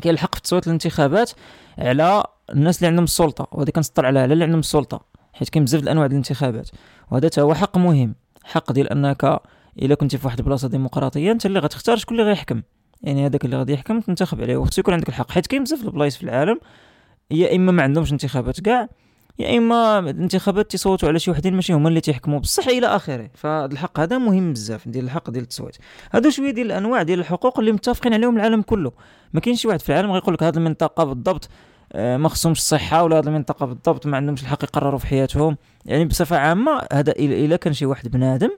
كاين 0.03 0.15
الحق 0.15 0.35
في 0.35 0.41
تصويت 0.41 0.67
الانتخابات 0.67 1.31
على 1.79 2.25
الناس 2.51 2.79
اللي 2.79 2.87
عندهم 2.87 3.05
السلطة 3.05 3.49
وهذا 3.53 3.71
كنسطر 3.71 4.07
على 4.07 4.19
على 4.19 4.33
اللي 4.33 4.45
عندهم 4.45 4.61
السلطة. 4.61 5.18
حيت 5.39 5.49
كاين 5.49 5.65
بزاف 5.65 5.83
الانواع 5.83 6.07
ديال 6.07 6.21
الانتخابات 6.21 6.71
وهذا 7.11 7.31
هو 7.39 7.55
حق 7.55 7.79
مهم. 7.79 8.15
حق 8.45 8.73
ديال 8.73 8.89
أنك 8.89 9.41
إلا 9.79 9.95
كنتي 9.95 10.19
في 10.19 10.27
واحد 10.27 10.39
البلاصة 10.39 10.69
ديمقراطية 10.69 11.33
أنت 11.33 11.47
اللي 11.47 11.59
غتختار 11.59 11.97
شكون 11.97 12.21
اللي 12.21 12.31
غيحكم. 12.31 12.63
يعني 13.03 13.27
هذاك 13.27 13.45
اللي 13.45 13.57
غادي 13.57 13.73
يحكم 13.73 14.01
تنتخب 14.01 14.41
عليه 14.41 14.57
وخصو 14.57 14.81
يكون 14.81 14.95
عندك 14.95 15.09
الحق. 15.09 15.31
حيت 15.31 15.47
كاين 15.47 15.65
بزاف 15.65 15.83
البلايص 15.83 16.17
في 16.17 16.23
العالم 16.23 16.61
يا 17.31 17.57
إما 17.57 17.73
ما 17.73 17.83
عندهمش 17.83 18.13
انتخابات 18.13 18.61
كاع 18.61 18.89
يا 19.39 19.59
إما 19.59 19.99
الانتخابات 19.99 20.71
تيصوتوا 20.71 21.09
على 21.09 21.19
شي 21.19 21.31
وحدين 21.31 21.55
ماشي 21.55 21.73
هما 21.73 21.89
اللي 21.89 22.01
تيحكموا 22.01 22.39
بصح 22.39 22.69
إلى 22.69 22.87
آخره. 22.87 23.31
فهاد 23.35 23.73
الحق 23.73 24.01
هذا 24.01 24.19
مهم 24.19 24.53
بزاف 24.53 24.89
ديال 24.89 25.05
الحق 25.05 25.31
ديال 25.31 25.43
التصويت. 25.43 25.77
هادو 26.13 26.31
شوية 26.31 26.51
ديال 26.51 26.67
الأنواع 26.67 27.03
ديال 27.03 27.21
الحقوق 27.21 27.59
اللي 27.59 27.73
متفقين 27.73 28.15
عليهم 28.15 28.37
العالم 28.37 28.63
كله. 28.63 28.93
ما 29.33 29.41
كاينش 29.41 29.63
شي 29.63 29.69
واحد 29.69 29.81
في 29.81 29.89
العالم 29.89 30.11
غيقول 30.11 30.35
لك 30.35 30.43
هاد 30.43 30.57
المنطقة 30.57 31.05
بالضبط 31.05 31.49
ما 31.95 32.29
خصهمش 32.29 32.59
الصحة 32.59 33.03
ولا 33.03 33.19
هاد 33.19 33.27
المنطقة 33.27 33.67
بالضبط 33.67 34.07
ما 34.07 34.17
عندهمش 34.17 34.43
الحق 34.43 34.65
يقرروا 34.65 34.99
في 34.99 35.07
حياتهم. 35.07 35.57
يعني 35.87 36.05
بصفة 36.05 36.37
عامة 36.37 36.83
هذا 36.93 37.13
إلا 37.13 37.57
كان 37.57 37.73
شي 37.73 37.87
واحد 37.87 38.09
بنادم 38.09 38.51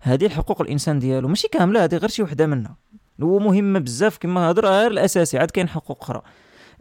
هذه 0.00 0.28
حقوق 0.28 0.60
الإنسان 0.62 0.98
ديالو 0.98 1.28
ماشي 1.28 1.48
كاملة 1.48 1.84
هذه 1.84 1.96
غير 1.96 2.08
شي 2.08 2.22
وحدة 2.22 2.46
منها 2.46 2.76
هو 3.22 3.38
مهمه 3.38 3.78
بزاف 3.78 4.18
كما 4.18 4.50
هضر 4.50 4.66
غير 4.66 4.90
الأساسي 4.90 5.38
عاد 5.38 5.50
كاين 5.50 5.68
حقوق 5.68 6.02
أخرى. 6.02 6.22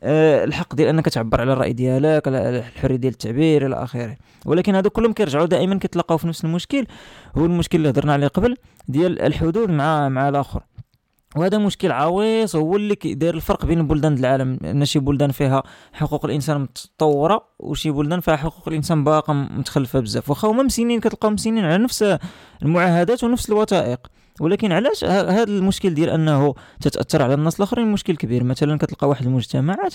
أه 0.04 0.44
الحق 0.44 0.76
ديال 0.76 0.88
أنك 0.88 1.10
تعبر 1.10 1.42
على 1.42 1.54
الرأي 1.54 1.74
ديالك 1.74 2.28
الحرية 2.28 2.96
ديال 2.96 3.14
التعبير 3.14 3.66
إلى 3.66 3.84
آخره. 3.84 4.18
ولكن 4.46 4.76
هادو 4.76 4.90
كلهم 4.90 5.14
كيرجعوا 5.14 5.46
دائما 5.46 5.76
كيتلاقاو 5.80 6.18
في 6.18 6.28
نفس 6.28 6.46
المشكل 6.46 6.86
هو 7.38 7.46
المشكل 7.46 7.78
اللي 7.78 7.90
هضرنا 7.90 8.14
عليه 8.14 8.28
قبل 8.28 8.56
ديال 8.88 9.22
الحدود 9.22 9.70
مع 9.70 10.10
مع 10.10 10.30
الآخر. 10.30 10.64
وهذا 11.36 11.58
مشكل 11.58 11.92
عويص 11.92 12.56
هو 12.56 12.76
اللي 12.76 12.96
داير 12.96 13.36
الفرق 13.36 13.66
بين 13.66 13.88
بلدان 13.88 14.14
العالم. 14.14 14.58
أن 14.64 14.86
شي 14.86 15.00
بلدان 15.00 15.32
فيها 15.32 15.64
حقوق 15.94 16.26
الإنسان 16.26 16.62
متطورة 16.62 17.48
وشي 17.60 17.92
بلدان 17.92 18.20
فيها 18.20 18.36
حقوق 18.36 18.68
الإنسان 18.68 19.04
باقا 19.04 19.34
متخلفة 19.34 20.00
بزاف. 20.00 20.30
واخا 20.30 20.48
هما 20.48 20.64
مسنين 20.64 21.00
كتلقاو 21.00 21.32
مسنين 21.32 21.66
على 21.66 21.84
نفس 21.84 22.18
المعاهدات 22.64 23.24
ونفس 23.24 23.50
الوثائق. 23.50 24.08
ولكن 24.40 24.72
علاش 24.72 25.04
هذا 25.04 25.44
المشكل 25.44 25.94
ديال 25.94 26.10
أنه 26.10 26.56
تتأثر 26.82 27.22
على 27.22 27.34
الناس 27.34 27.56
الآخرين 27.56 27.88
مشكل 27.88 28.16
كبير. 28.16 28.44
مثلا 28.44 28.78
كتلقى 28.78 29.10
واحد 29.10 29.26
المجتمعات 29.26 29.94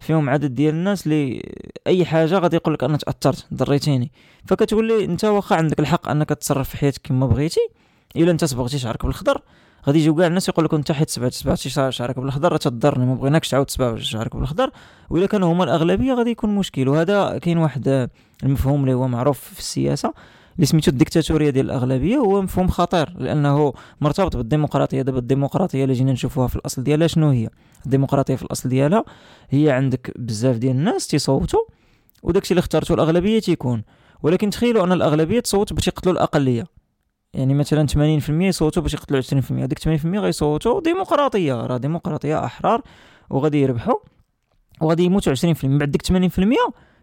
فيهم 0.00 0.30
عدد 0.30 0.54
ديال 0.54 0.74
الناس 0.74 1.06
اللي 1.06 1.52
أي 1.86 2.04
حاجة 2.04 2.38
غادي 2.38 2.56
يقول 2.56 2.74
لك 2.74 2.84
أنا 2.84 2.96
تأثرت 2.96 3.46
ضريتيني. 3.54 4.12
فكتولي 4.46 5.04
أنت 5.04 5.24
واخا 5.24 5.56
عندك 5.56 5.80
الحق 5.80 6.08
أنك 6.08 6.28
تصرف 6.28 6.68
في 6.68 6.76
حياتك 6.76 7.00
كما 7.04 7.26
بغيتي 7.26 7.68
إلا 8.16 8.30
أنت 8.30 8.44
صبغتي 8.44 8.78
شعرك 8.78 9.06
بالخضر. 9.06 9.40
غادي 9.86 9.98
يجيو 9.98 10.14
كاع 10.14 10.26
الناس 10.26 10.48
يقول 10.48 10.64
لك 10.64 10.74
انت 10.74 10.92
حيت 10.92 11.10
تبعت 11.10 11.34
تبعت 11.34 11.58
شعرك 11.90 12.18
بالخضر 12.18 12.56
تضرني 12.56 13.06
ما 13.06 13.14
بغيناكش 13.14 13.48
تعاود 13.48 13.66
تبع 13.66 13.96
شعرك 13.96 14.36
بالخضر 14.36 14.70
وإلا 15.10 15.26
كانوا 15.26 15.52
هما 15.52 15.64
الأغلبية 15.64 16.14
غادي 16.14 16.30
يكون 16.30 16.54
مشكل. 16.54 16.88
وهذا 16.88 17.38
كاين 17.38 17.58
واحد 17.58 18.10
المفهوم 18.42 18.80
اللي 18.80 18.94
هو 18.94 19.08
معروف 19.08 19.40
في 19.40 19.58
السياسة 19.58 20.14
اللي 20.56 20.66
سميتو 20.66 20.90
الديكتاتورية 20.90 21.50
ديال 21.50 21.66
الأغلبية 21.66 22.16
هو 22.16 22.42
مفهوم 22.42 22.68
خطير. 22.68 23.14
لأنه 23.18 23.72
مرتبط 24.00 24.36
بالديمقراطية. 24.36 25.02
دابا 25.02 25.18
الديمقراطية 25.18 25.82
اللي 25.84 25.94
جينا 25.94 26.12
نشوفوها 26.12 26.46
في 26.46 26.56
الأصل 26.56 26.82
ديالها 26.82 27.06
شنو 27.06 27.30
هي؟ 27.30 27.48
الديمقراطية 27.86 28.36
في 28.36 28.42
الأصل 28.42 28.68
ديالها 28.68 29.04
هي 29.50 29.70
عندك 29.70 30.12
بزاف 30.16 30.56
ديال 30.56 30.76
الناس 30.76 31.06
تيصوتوا 31.06 31.60
وداكشي 32.22 32.50
اللي 32.50 32.58
اختارته 32.58 32.94
الأغلبية 32.94 33.38
تيكون. 33.38 33.82
ولكن 34.22 34.50
تخيلوا 34.50 34.84
أن 34.84 34.92
الأغلبية 34.92 35.40
تصوت 35.40 35.72
باش 35.72 35.88
يقتلوا 35.88 36.14
الأقلية. 36.14 36.64
يعني 37.34 37.54
مثلا 37.54 37.86
80% 38.20 38.30
يصوتوا 38.30 38.82
باش 38.82 38.94
يقتلوا 38.94 39.20
20% 39.20 39.52
هذيك 39.52 39.78
80% 39.78 40.06
غيصوتوا 40.06 40.80
ديمقراطيه 40.80 41.54
راه 41.54 41.76
ديمقراطية 41.76 42.44
أحرار 42.44 42.82
وغادي 43.30 43.62
يربحوا 43.62 43.96
وغادي 44.80 45.02
يموتوا 45.04 45.34
20% 45.34 45.64
من 45.64 45.78
بعد 45.78 45.90
ديك 45.90 46.02
80% 46.02 46.12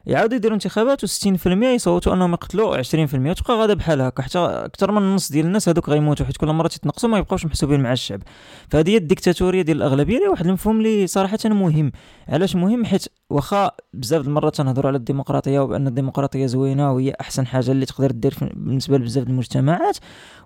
يعاودوا 0.06 0.36
يديروا 0.36 0.56
انتخابات 0.56 1.06
و60% 1.06 1.48
يصوتوا 1.48 2.14
أنهم 2.14 2.34
يقتلوا 2.34 2.82
20% 2.82 2.96
وتبقى 3.16 3.54
غادا 3.54 3.74
بحال 3.74 4.02
هكا 4.02 4.24
حتى 4.24 4.40
أكثر 4.40 4.92
من 4.92 4.98
النص 4.98 5.32
ديال 5.32 5.46
الناس 5.46 5.70
هذوك 5.70 5.90
غيموتوا 5.90 6.26
حيت 6.26 6.38
كل 6.38 6.48
مره 6.48 6.68
تتنقصوا 6.68 7.10
ما 7.10 7.18
يبقاوش 7.18 7.46
محسوبين 7.46 7.80
مع 7.80 7.92
الشعب. 7.94 8.22
فهذه 8.70 8.90
هي 8.90 8.98
الديكتاتورية 8.98 9.62
ديال 9.62 9.78
الأغلبية 9.78 10.18
اللي 10.18 10.28
واحد 10.28 10.46
المفهوم 10.46 10.78
اللي 10.78 11.08
صراحة 11.08 11.38
مهم. 11.46 11.92
علاش 12.28 12.56
مهم؟ 12.56 12.86
حيت 12.86 13.06
واخا 13.30 13.72
بزاف 13.94 14.28
المرات 14.28 14.56
تنهضروا 14.56 14.88
على 14.88 14.98
الديمقراطية 14.98 15.60
وبأن 15.60 15.88
الديمقراطية 15.88 16.46
زوينة 16.46 16.92
وهي 16.94 17.14
أحسن 17.22 17.48
حاجة 17.48 17.72
اللي 17.72 17.86
تقدر 17.86 18.12
دير 18.12 18.34
بالنسبة 18.54 18.98
لبزاف 18.98 19.28
المجتمعات. 19.28 19.98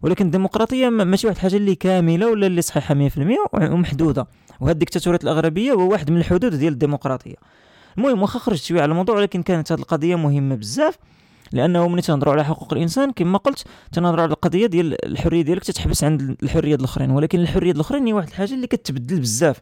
ولكن 0.02 0.26
الديمقراطية 0.26 0.90
ماشي 0.90 1.28
واحد 1.28 1.38
الحاجة 1.38 1.56
اللي 1.56 1.76
كاملة 1.76 2.32
ولا 2.32 2.48
اللي 2.48 2.62
صحيحة 2.62 2.96
100% 2.96 3.10
ومحدودة. 3.54 4.28
وهاد 4.60 4.76
الديكتاتورية 4.76 5.20
الاغلبيه 5.24 5.72
هو 5.72 5.92
واحد 5.92 6.12
من 6.12 6.18
الحدود 6.18 6.56
ديال 6.56 6.74
الديمقراطية. 6.74 7.36
المهم 7.98 8.22
واخا 8.22 8.40
خرجت 8.40 8.64
شوية 8.64 8.82
على 8.82 8.92
الموضوع 8.92 9.16
ولكن 9.16 9.44
كانت 9.44 9.72
هذه 9.72 9.80
القضية 9.80 10.16
مهمة 10.16 10.56
بزاف 10.56 10.98
لأنه 11.52 11.88
ملي 11.88 12.02
تنهضروا 12.02 12.34
على 12.34 12.46
حقوق 12.46 12.74
الإنسان 12.74 13.12
كما 13.12 13.38
قلت 13.38 13.64
تنهضروا 13.92 14.22
على 14.22 14.32
القضية 14.32 14.66
ديال 14.66 15.06
الحرية 15.06 15.42
ديالك 15.42 15.64
تتحبس 15.64 16.04
عند 16.04 16.38
الحرية 16.44 16.76
الأخرين 16.76 17.12
ولكن 17.12 17.40
الحرية 17.40 17.72
الأخرين 17.72 18.08
هي 18.08 18.14
واحد 18.14 18.28
الحاجة 18.28 18.54
اللي 18.54 18.68
كتبدل 18.68 19.20
بزاف. 19.20 19.60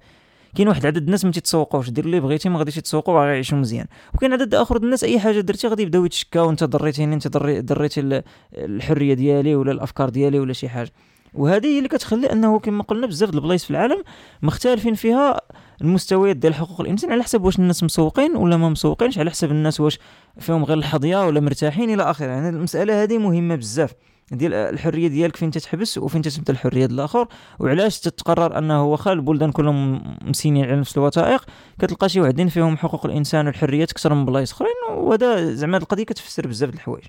كاين 0.55 0.67
واحد 0.67 0.85
عدد 0.85 1.03
الناس 1.03 1.25
ما 1.25 1.31
تيتسوقوش 1.31 1.89
دير 1.89 2.05
اللي 2.05 2.19
بغيتي 2.19 2.49
ما 2.49 2.59
غاديش 2.59 2.77
يتسوقوا 2.77 3.13
وغيعيشوا 3.13 3.57
مزيان. 3.57 3.85
وكاين 4.13 4.33
عدد 4.33 4.55
آخر 4.55 4.77
الناس 4.77 5.03
أي 5.03 5.19
حاجة 5.19 5.39
درتي 5.39 5.67
غادي 5.67 5.83
يبداو 5.83 6.05
يتشكاو 6.05 6.49
انت 6.49 6.63
ضريتيني 6.63 7.15
أنت 7.15 7.37
ضريتي 7.37 8.23
الحرية 8.53 9.13
ديالي 9.13 9.55
ولا 9.55 9.71
الأفكار 9.71 10.09
ديالي 10.09 10.39
ولا 10.39 10.53
شي 10.53 10.69
حاجة. 10.69 10.91
وهذه 11.33 11.65
هي 11.65 11.77
اللي 11.77 11.89
كتخلي 11.89 12.31
أنه 12.31 12.59
كما 12.59 12.83
قلنا 12.83 13.07
بزاف 13.07 13.29
البلايص 13.29 13.63
في 13.63 13.71
العالم 13.71 14.03
مختلفين 14.41 14.93
فيها 14.93 15.41
المستويات 15.83 16.35
ديال 16.35 16.55
حقوق 16.55 16.81
الإنسان 16.81 17.11
على 17.11 17.23
حسب 17.23 17.43
واش 17.43 17.59
الناس 17.59 17.83
مسوقين 17.83 18.35
ولا 18.35 18.57
ما 18.57 18.69
مسوقينش 18.69 19.17
على 19.17 19.31
حسب 19.31 19.51
الناس 19.51 19.79
واش 19.79 19.99
فيهم 20.39 20.63
غير 20.63 20.77
الحظية 20.77 21.25
ولا 21.27 21.39
مرتاحين 21.39 21.93
إلى 21.93 22.03
آخره. 22.03 22.25
يعني 22.25 22.49
المسألة 22.49 23.03
هذه 23.03 23.17
مهمة 23.17 23.55
بزاف. 23.55 23.93
ديال 24.31 24.53
الحرية 24.53 25.07
ديالك 25.07 25.35
فين 25.35 25.51
تتحبس 25.51 25.97
وفين 25.97 26.21
تتبدا 26.21 26.53
الحرية 26.53 26.85
ديال 26.85 26.99
الآخر 26.99 27.27
وعلاش 27.59 27.99
تتقرر 27.99 28.57
أنه 28.57 28.83
واخا 28.83 29.13
البلدان 29.13 29.51
كلهم 29.51 30.01
مسينين 30.21 30.65
على 30.65 30.75
نفس 30.75 30.97
الوثائق. 30.97 31.45
كتلقى 31.79 32.09
شي 32.09 32.21
وحدين 32.21 32.47
فيهم 32.47 32.77
حقوق 32.77 33.05
الإنسان 33.05 33.45
والحريات 33.47 33.91
أكثر 33.91 34.13
من 34.13 34.25
بلايص 34.25 34.51
أخرين 34.51 34.97
وهذا 34.97 35.53
زعما 35.53 35.77
القضية 35.77 36.03
كتفسر 36.03 36.47
بزاف 36.47 36.69
د 36.69 36.73
الحوايج. 36.73 37.03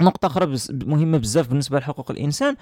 نقطة 0.00 0.26
أخرى 0.26 0.56
مهمة 0.70 1.18
بزاف 1.18 1.48
بالنسبة 1.48 1.78
لحقوق 1.78 2.10
الإنسان 2.10 2.56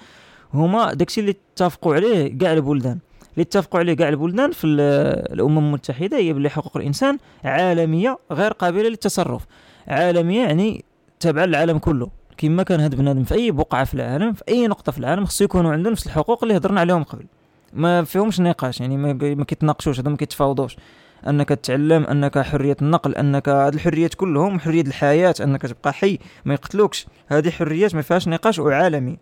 هما 0.53 0.93
داكشي 0.93 1.21
اللي 1.21 1.35
اتفقوا 1.53 1.95
عليه 1.95 2.37
كاع 2.37 2.53
البلدان. 2.53 2.99
اللي 3.39 3.47
اتفقوا 3.47 3.79
عليه 3.79 3.93
كاع 3.93 4.09
البلدان 4.09 4.51
في 4.51 4.67
الأمم 4.67 5.57
المتحدة 5.57 6.17
هي 6.17 6.33
باللي 6.33 6.49
حقوق 6.49 6.77
الإنسان 6.77 7.17
عالمية 7.43 8.19
غير 8.31 8.51
قابلة 8.51 8.89
للتصرف. 8.89 9.45
عالمية 9.87 10.43
يعني 10.43 10.85
تابعة 11.19 11.45
للعالم 11.45 11.77
كله. 11.77 12.09
كما 12.37 12.63
كان 12.63 12.79
هذا 12.79 12.95
بنادم 12.95 13.23
في 13.23 13.33
أي 13.33 13.51
بقعة 13.51 13.83
في 13.83 13.93
العالم 13.93 14.33
في 14.33 14.43
أي 14.49 14.67
نقطة 14.67 14.91
في 14.91 14.97
العالم 14.99 15.25
خصو 15.25 15.43
يكونوا 15.43 15.71
عنده 15.71 15.89
نفس 15.89 16.07
الحقوق 16.07 16.43
اللي 16.43 16.57
هضرنا 16.57 16.79
عليهم 16.81 17.03
قبل. 17.03 17.25
ما 17.73 18.03
فيهمش 18.03 18.39
نقاش 18.39 18.81
يعني 18.81 18.97
ما, 18.97 19.43
كيتناقشوش 19.43 19.99
هذا 19.99 20.09
ما 20.09 20.17
كيتفاوضوش. 20.17 20.77
أنك 21.27 21.49
تتعلم 21.49 22.03
أنك 22.03 22.39
حرية 22.39 22.77
النقل 22.81 23.15
أنك 23.15 23.49
هذه 23.49 23.73
الحريات 23.73 24.13
كلهم 24.13 24.59
حرية 24.59 24.81
الحياة 24.81 25.35
أنك 25.41 25.61
تبقى 25.61 25.93
حي 25.93 26.19
ما 26.45 26.53
يقتلوكش. 26.53 27.07
هذه 27.27 27.49
حريات 27.49 27.95
ما 27.95 28.01
فيهاش 28.01 28.27
نقاش 28.27 28.59
وعالمي. 28.59 29.17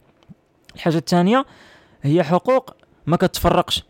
الحاجة 0.76 0.98
الثانية 0.98 1.46
هي 2.02 2.24
حقوق 2.24 2.76
ما 3.08 3.18
كتفرقش. 3.18 3.84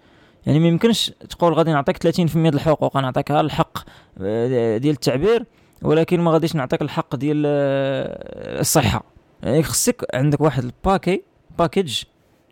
يعني 0.47 0.59
ما 0.59 0.67
يمكنش 0.67 1.11
تقول 1.29 1.53
غادي 1.53 1.71
نعطيك 1.71 1.97
30% 1.97 2.09
ديال 2.19 2.53
الحقوق 2.53 2.97
نعطيك 2.97 3.31
الحق 3.31 3.77
آه، 4.21 4.77
ديال 4.77 4.93
التعبير 4.93 5.45
ولكن 5.81 6.21
ما 6.21 6.31
غاديش 6.31 6.55
نعطيك 6.55 6.81
الحق 6.81 7.15
ديال 7.15 7.43
آه، 7.45 8.59
الصحة. 8.59 9.03
يعني 9.43 9.63
خصك 9.63 10.05
عندك 10.13 10.41
واحد 10.41 10.63
ال 10.63 10.75
pack 10.75 11.23
package 11.59 12.03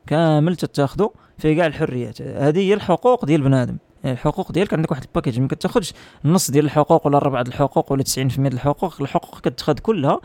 كامل 0.07 0.55
تتاخذو 0.55 1.13
فيه 1.37 1.57
كاع 1.57 1.65
الحريات. 1.65 2.21
هذه 2.21 2.59
هي 2.59 2.73
الحقوق 2.73 3.25
ديال 3.25 3.41
بنادم. 3.41 3.77
يعني 4.03 4.15
الحقوق 4.15 4.51
ديالك 4.51 4.73
عندك 4.73 4.91
واحد 4.91 5.03
ال 5.03 5.08
package 5.08 5.39
ما 5.39 5.47
كتاخذش 5.47 5.93
النص 6.25 6.51
ديال 6.51 6.65
الحقوق 6.65 7.07
ولا 7.07 7.19
ربع 7.19 7.41
الحقوق 7.41 7.91
ولا 7.91 8.03
90% 8.03 8.17
ديال 8.17 8.53
الحقوق 8.53 9.01
الحقوق 9.01 9.39
كتاخذ 9.39 9.73
كلها 9.73 10.19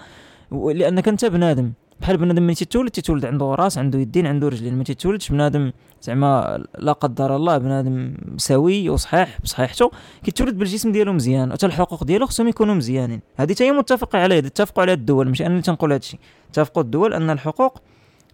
لأنك 0.53 1.09
أنت 1.09 1.25
بنادم. 1.25 1.73
بحال 2.01 2.17
بنادم 2.17 2.43
ملي 2.43 2.55
تيتولد 2.55 2.91
تيتولد 2.91 3.25
عنده 3.25 3.55
راس 3.55 3.79
عنده 3.79 3.99
يدين 3.99 4.27
عنده 4.27 4.49
رجلين. 4.49 4.79
ما 4.79 4.85
تيتولدش 4.85 5.29
بنادم 5.29 5.73
زعما 6.03 6.65
لا 6.79 6.93
قدر 6.93 7.37
الله 7.37 7.59
بنادم 7.59 8.15
سوي 8.37 8.89
وصحيح 8.89 9.39
بصحيحته 9.45 9.91
كيتولد 10.25 10.59
بالجسم 10.59 10.93
ديالو 10.93 11.13
مزيان 11.13 11.53
حتى 11.53 11.67
الحقوق 11.67 12.05
ديالو 12.05 12.27
خصهم 12.27 12.49
يكونوا 12.49 12.75
مزيانين. 12.75 13.21
هذه 13.37 13.53
حتى 13.53 13.65
هي 13.65 13.73
عليها 14.21 14.39
اتفقوا 14.39 14.83
عليها 14.83 14.95
الدول 14.95 15.29
ماشي 15.29 15.47
أنا 15.47 15.53
اللي 15.53 15.63
تنقول 15.63 15.93
هذا 15.93 15.99
الشيء 15.99 16.21
اتفقوا 16.51 16.83
الدول 16.83 17.15
أن 17.15 17.31
الحقوق 17.31 17.83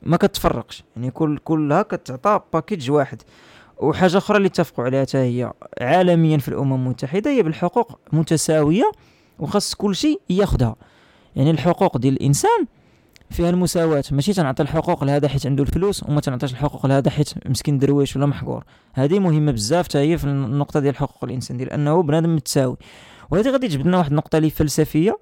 ما 0.02 0.16
كتفرقش 0.16 0.84
يعني 0.96 1.10
كل 1.10 1.38
كلها 1.38 1.82
كتعطى 1.82 2.40
package 2.52 2.90
واحد. 2.90 3.22
وحاجة 3.78 4.18
أخرى 4.18 4.36
اللي 4.36 4.48
اتفقوا 4.48 4.84
عليها 4.84 5.02
حتى 5.02 5.18
هي 5.18 5.52
عالميا 5.80 6.38
في 6.38 6.48
الأمم 6.48 6.74
المتحدة 6.74 7.30
هي 7.30 7.42
بالحقوق 7.42 7.98
متساوية 8.12 8.92
وخاص 9.38 9.74
كل 9.74 9.96
شيء 9.96 10.20
ياخذها 10.30 10.76
يعني 11.36 11.50
الحقوق 11.50 11.98
ديال 11.98 12.14
الإنسان 12.14 12.66
فيها 13.30 13.50
المساواة. 13.50 14.04
ماشي 14.10 14.32
تنعطي 14.32 14.62
الحقوق 14.62 15.04
لهذا 15.04 15.28
حيت 15.28 15.46
عنده 15.46 15.62
الفلوس 15.62 16.02
وما 16.02 16.20
تنعطيش 16.20 16.52
الحقوق 16.52 16.86
لهذا 16.86 17.10
حيت 17.10 17.48
مسكين 17.48 17.78
درويش 17.78 18.16
ولا 18.16 18.26
محقور. 18.26 18.64
هذه 18.94 19.18
مهمة 19.18 19.52
بزاف 19.52 19.84
حتى 19.84 19.98
هي 19.98 20.18
في 20.18 20.24
النقطة 20.24 20.80
ديال 20.80 20.96
حقوق 20.96 21.24
الإنسان 21.24 21.56
ديال 21.56 21.70
أنه 21.70 22.02
بنادم 22.02 22.34
متساوي. 22.34 22.76
وهذه 23.30 23.50
غادي 23.50 23.68
تجبد 23.68 23.86
لنا 23.86 23.98
واحد 23.98 24.10
النقطة 24.10 24.36
اللي 24.38 24.50
فلسفية 24.50 25.18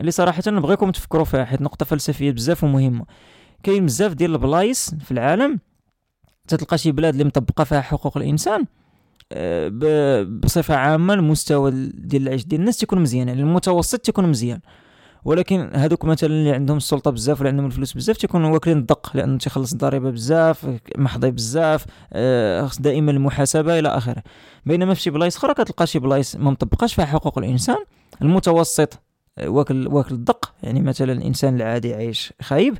اللي 0.00 0.10
صراحة 0.10 0.42
نبغيكم 0.46 0.90
تفكروا 0.90 1.24
فيها 1.24 1.44
حيت 1.44 1.62
نقطة 1.62 1.86
فلسفية 1.86 2.30
بزاف 2.30 2.64
ومهمة. 2.64 3.04
كاين 3.62 3.86
بزاف 3.86 4.12
ديال 4.12 4.32
البلايص 4.32 4.94
في 4.94 5.10
العالم 5.10 5.58
تتلقى 6.48 6.78
شي 6.78 6.92
بلاد 6.92 7.12
اللي 7.12 7.24
مطبقة 7.24 7.64
فيها 7.64 7.80
حقوق 7.80 8.16
الإنسان 8.16 8.64
آه، 9.32 10.22
بصفة 10.22 10.74
عامة 10.74 11.14
المستوى 11.14 11.70
ديال 11.94 12.22
العيش 12.22 12.44
ديال 12.44 12.60
الناس 12.60 12.76
تيكون 12.76 13.00
مزيان 13.00 13.28
يعني 13.28 13.40
المتوسط 13.40 14.00
تيكون 14.00 14.28
مزيان. 14.28 14.60
ولكن 15.24 15.70
هذوك 15.74 16.04
مثلا 16.04 16.30
اللي 16.30 16.52
عندهم 16.52 16.76
السلطة 16.76 17.10
بزاف 17.10 17.40
ولا 17.40 17.50
عندهم 17.50 17.66
الفلوس 17.66 17.92
بزاف 17.92 18.16
تيكونوا 18.16 18.50
واكلين 18.50 18.78
الدق 18.78 19.10
لأنه 19.14 19.38
تيخلص 19.38 19.72
الضريبة 19.72 20.10
بزاف 20.10 20.66
محظي 20.96 21.30
بزاف 21.30 21.84
آه، 22.12 22.66
خص 22.66 22.80
دائما 22.80 23.10
المحاسبة 23.10 23.78
إلى 23.78 23.88
آخره. 23.88 24.22
بينما 24.66 24.94
في 24.94 25.00
شي 25.00 25.10
بلايص 25.10 25.36
أخرى 25.36 25.54
كتلقى 25.54 25.86
شي 25.86 25.98
بلايص 25.98 26.36
ما 26.36 26.50
مطبقاش 26.50 26.94
فيها 26.94 27.04
حقوق 27.04 27.38
الإنسان 27.38 27.78
المتوسط 28.22 29.00
آه، 29.38 29.48
واكل 29.48 29.88
واكل 29.88 30.14
الدق. 30.14 30.54
يعني 30.62 30.82
مثلا 30.82 31.12
الإنسان 31.12 31.56
العادي 31.56 31.94
عايش 31.94 32.32
خايب 32.42 32.78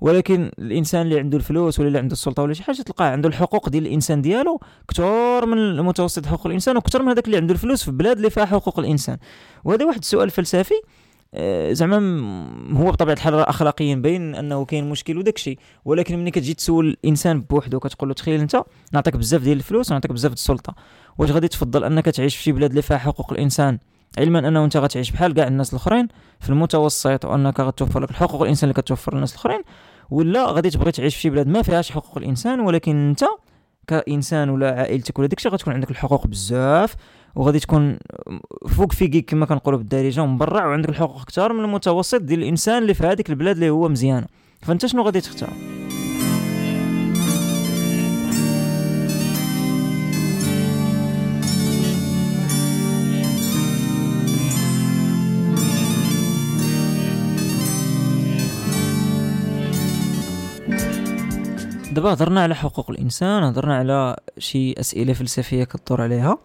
ولكن 0.00 0.50
الإنسان 0.58 1.02
اللي 1.02 1.18
عنده 1.18 1.38
الفلوس 1.38 1.78
ولا 1.78 1.88
اللي 1.88 1.98
عنده 1.98 2.12
السلطة 2.12 2.42
ولا 2.42 2.54
شي 2.54 2.62
حاجة 2.62 2.82
تلقاه 2.82 3.06
عنده 3.06 3.28
الحقوق 3.28 3.68
ديال 3.68 3.86
الإنسان 3.86 4.22
ديالو 4.22 4.60
كثر 4.88 5.46
من 5.46 5.58
المتوسط 5.58 6.26
حقوق 6.26 6.46
الإنسان 6.46 6.76
وكثر 6.76 7.02
من 7.02 7.08
هذاك 7.08 7.26
اللي 7.26 7.36
عنده 7.36 7.54
الفلوس 7.54 7.84
في 7.84 7.90
بلاد 7.90 8.16
اللي 8.16 8.30
فيها 8.30 8.44
حقوق 8.44 8.78
الإنسان. 8.78 9.16
وهذا 9.64 9.84
واحد 9.84 9.98
السؤال 9.98 10.30
فلسفي. 10.30 10.74
زعما 11.72 11.98
هو 12.72 12.90
بطبيعة 12.90 13.14
الحال 13.14 13.34
اخلاقيا 13.34 13.94
باين 13.94 14.34
أنه 14.34 14.64
كاين 14.64 14.90
مشكل 14.90 15.18
وداك 15.18 15.36
الشيء. 15.36 15.58
ولكن 15.84 16.18
ملي 16.18 16.30
كتجي 16.30 16.54
تسول 16.54 16.88
الانسان 16.88 17.40
بوحدو 17.40 17.80
كتقول 17.80 18.08
له 18.08 18.14
تخيل 18.14 18.40
أنت 18.40 18.62
نعطيك 18.92 19.16
بزاف 19.16 19.42
ديال 19.42 19.56
الفلوس 19.56 19.90
ونعطيك 19.90 20.12
بزاف 20.12 20.30
ديال 20.30 20.38
السلطة. 20.38 20.74
واش 21.18 21.30
غادي 21.30 21.48
تفضل 21.48 21.84
أنك 21.84 22.04
تعيش 22.04 22.36
في 22.36 22.42
شي 22.42 22.52
بلاد 22.52 22.70
اللي 22.70 22.82
فيها 22.82 22.98
حقوق 22.98 23.32
الإنسان؟ 23.32 23.78
علما 24.18 24.38
أنه 24.38 24.64
أنت 24.64 24.76
غتعيش 24.76 25.10
بحال 25.10 25.34
كاع 25.34 25.46
الناس 25.46 25.70
الأخرين 25.70 26.08
في 26.40 26.50
المتوسط 26.50 27.24
وأنك 27.24 27.60
غتوفر 27.60 28.00
لك 28.00 28.10
الحقوق 28.10 28.42
الإنسان 28.42 28.70
اللي 28.70 28.82
كتوفر 28.82 29.14
للناس 29.14 29.32
الأخرين. 29.32 29.62
ولا 30.10 30.46
غادي 30.52 30.70
تبغي 30.70 30.92
تعيش 30.92 31.14
في 31.14 31.20
شي 31.20 31.30
بلاد 31.30 31.48
ما 31.48 31.62
فيهاش 31.62 31.92
حقوق 31.92 32.18
الإنسان 32.18 32.60
ولكن 32.60 33.08
أنت 33.08 33.24
كإنسان 33.86 34.50
ولا 34.50 34.80
عائلتك 34.80 35.18
ولا 35.18 35.28
داكشي 35.28 35.48
غتكون 35.48 35.74
عندك 35.74 35.90
الحقوق 35.90 36.26
بزاف. 36.26 36.94
وغادي 37.36 37.58
تكون 37.58 37.98
فوق 38.68 38.92
فيكي 38.92 39.20
كما 39.20 39.46
كنقولوا 39.46 39.78
بالدارجة 39.78 40.22
ومبرع 40.22 40.66
وعندك 40.66 40.88
الحقوق 40.88 41.20
أكثر 41.20 41.52
من 41.52 41.64
المتوسط 41.64 42.20
ديال 42.20 42.42
الإنسان 42.42 42.82
اللي 42.82 42.94
في 42.94 43.06
هذيك 43.06 43.30
البلاد 43.30 43.56
اللي 43.56 43.70
هو 43.70 43.88
مزيانه 43.88 44.26
فأنت 44.62 44.86
شنو 44.86 45.02
غادي 45.02 45.20
تختار؟ 45.20 45.52
دابا 61.92 62.12
هضرنا 62.12 62.42
على 62.42 62.54
حقوق 62.54 62.90
الإنسان 62.90 63.42
هضرنا 63.42 63.76
على 63.76 64.16
شي 64.38 64.72
أسئلة 64.80 65.12
فلسفية 65.12 65.64
كدور 65.64 66.02
عليها. 66.02 66.38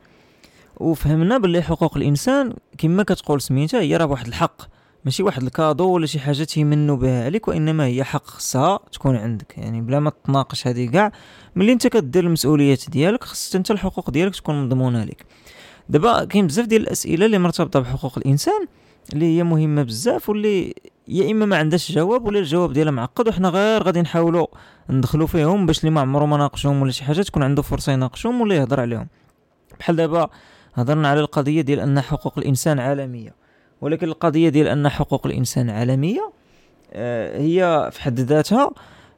وفهمنا 0.82 1.38
باللي 1.38 1.62
حقوق 1.62 1.98
الإنسان 1.98 2.54
كما 2.78 3.04
كتقول 3.04 3.42
سميتها 3.42 3.82
هي 3.82 3.98
راه 3.98 4.06
واحد 4.06 4.28
الحق 4.28 4.62
ماشي 5.06 5.24
واحد 5.24 5.44
الكادو 5.44 5.90
ولا 5.90 6.06
شي 6.06 6.20
حاجة 6.20 6.44
تيمنوا 6.44 6.96
بها 6.96 7.26
عليك 7.26 7.48
وإنما 7.48 7.86
هي 7.86 8.04
حق 8.04 8.26
خصها 8.26 8.80
تكون 8.92 9.16
عندك. 9.16 9.58
يعني 9.58 9.82
بلا 9.82 10.00
ما 10.00 10.12
تناقش 10.26 10.68
هذه 10.68 10.90
كاع 10.90 11.12
ملي 11.56 11.72
أنت 11.72 11.88
كدير 11.88 12.24
المسؤوليات 12.24 12.90
ديالك 12.90 13.24
خص 13.24 13.56
أنت 13.56 13.72
الحقوق 13.72 14.10
ديالك 14.10 14.36
تكون 14.36 14.66
مضمونة 14.66 15.04
لك 15.04 15.26
دابا 15.90 16.26
كاين 16.26 16.48
بزاف 16.48 16.66
ديال 16.66 16.82
الأسئلة 16.82 17.26
اللي 17.26 17.38
مرتبطة 17.38 17.80
بحقوق 17.80 18.18
الإنسان 18.18 18.68
اللي 19.14 19.38
هي 19.38 19.44
مهمة 19.44 19.84
بزاف 19.84 20.30
واللي 20.30 20.74
يا 21.08 21.32
إما 21.32 21.46
ما 21.46 21.58
عندهاش 21.58 21.92
جواب 21.92 22.26
ولا 22.26 22.40
الجواب 22.40 22.74
ديالها 22.74 22.92
معقد 22.92 23.28
وحنا 23.28 23.50
غير 23.50 23.84
غادي 23.84 24.02
نحاولوا 24.02 24.48
ندخلوا 24.90 25.28
فيهم 25.28 25.66
باش 25.66 25.80
اللي 25.80 25.90
ما 25.92 26.02
عمرو 26.02 26.26
ما 26.26 26.38
ناقشهم 26.38 26.82
ولا 26.82 26.92
شي 26.92 27.04
حاجة 27.04 27.22
تكون 27.22 27.44
عنده 27.44 27.62
فرصة 27.62 27.92
يناقشهم 27.92 28.42
ولا 28.42 28.56
يهضر 28.56 28.80
عليهم. 28.80 29.08
بحال 29.80 29.96
دابا 29.96 30.30
هضرنا 30.74 31.08
على 31.08 31.20
القضية 31.20 31.62
ديال 31.62 31.80
أن 31.80 32.02
حقوق 32.02 32.38
الإنسان 32.38 32.80
عالمية. 32.80 33.36
ولكن 33.82 34.08
القضية 34.08 34.50
ديال 34.50 34.68
أن 34.68 34.90
حقوق 34.90 35.28
الإنسان 35.28 35.70
عالمية 35.70 36.32
آه، 36.94 37.40
هي 37.40 37.90
في 37.92 38.02
حد 38.02 38.20
ذاتها 38.20 38.72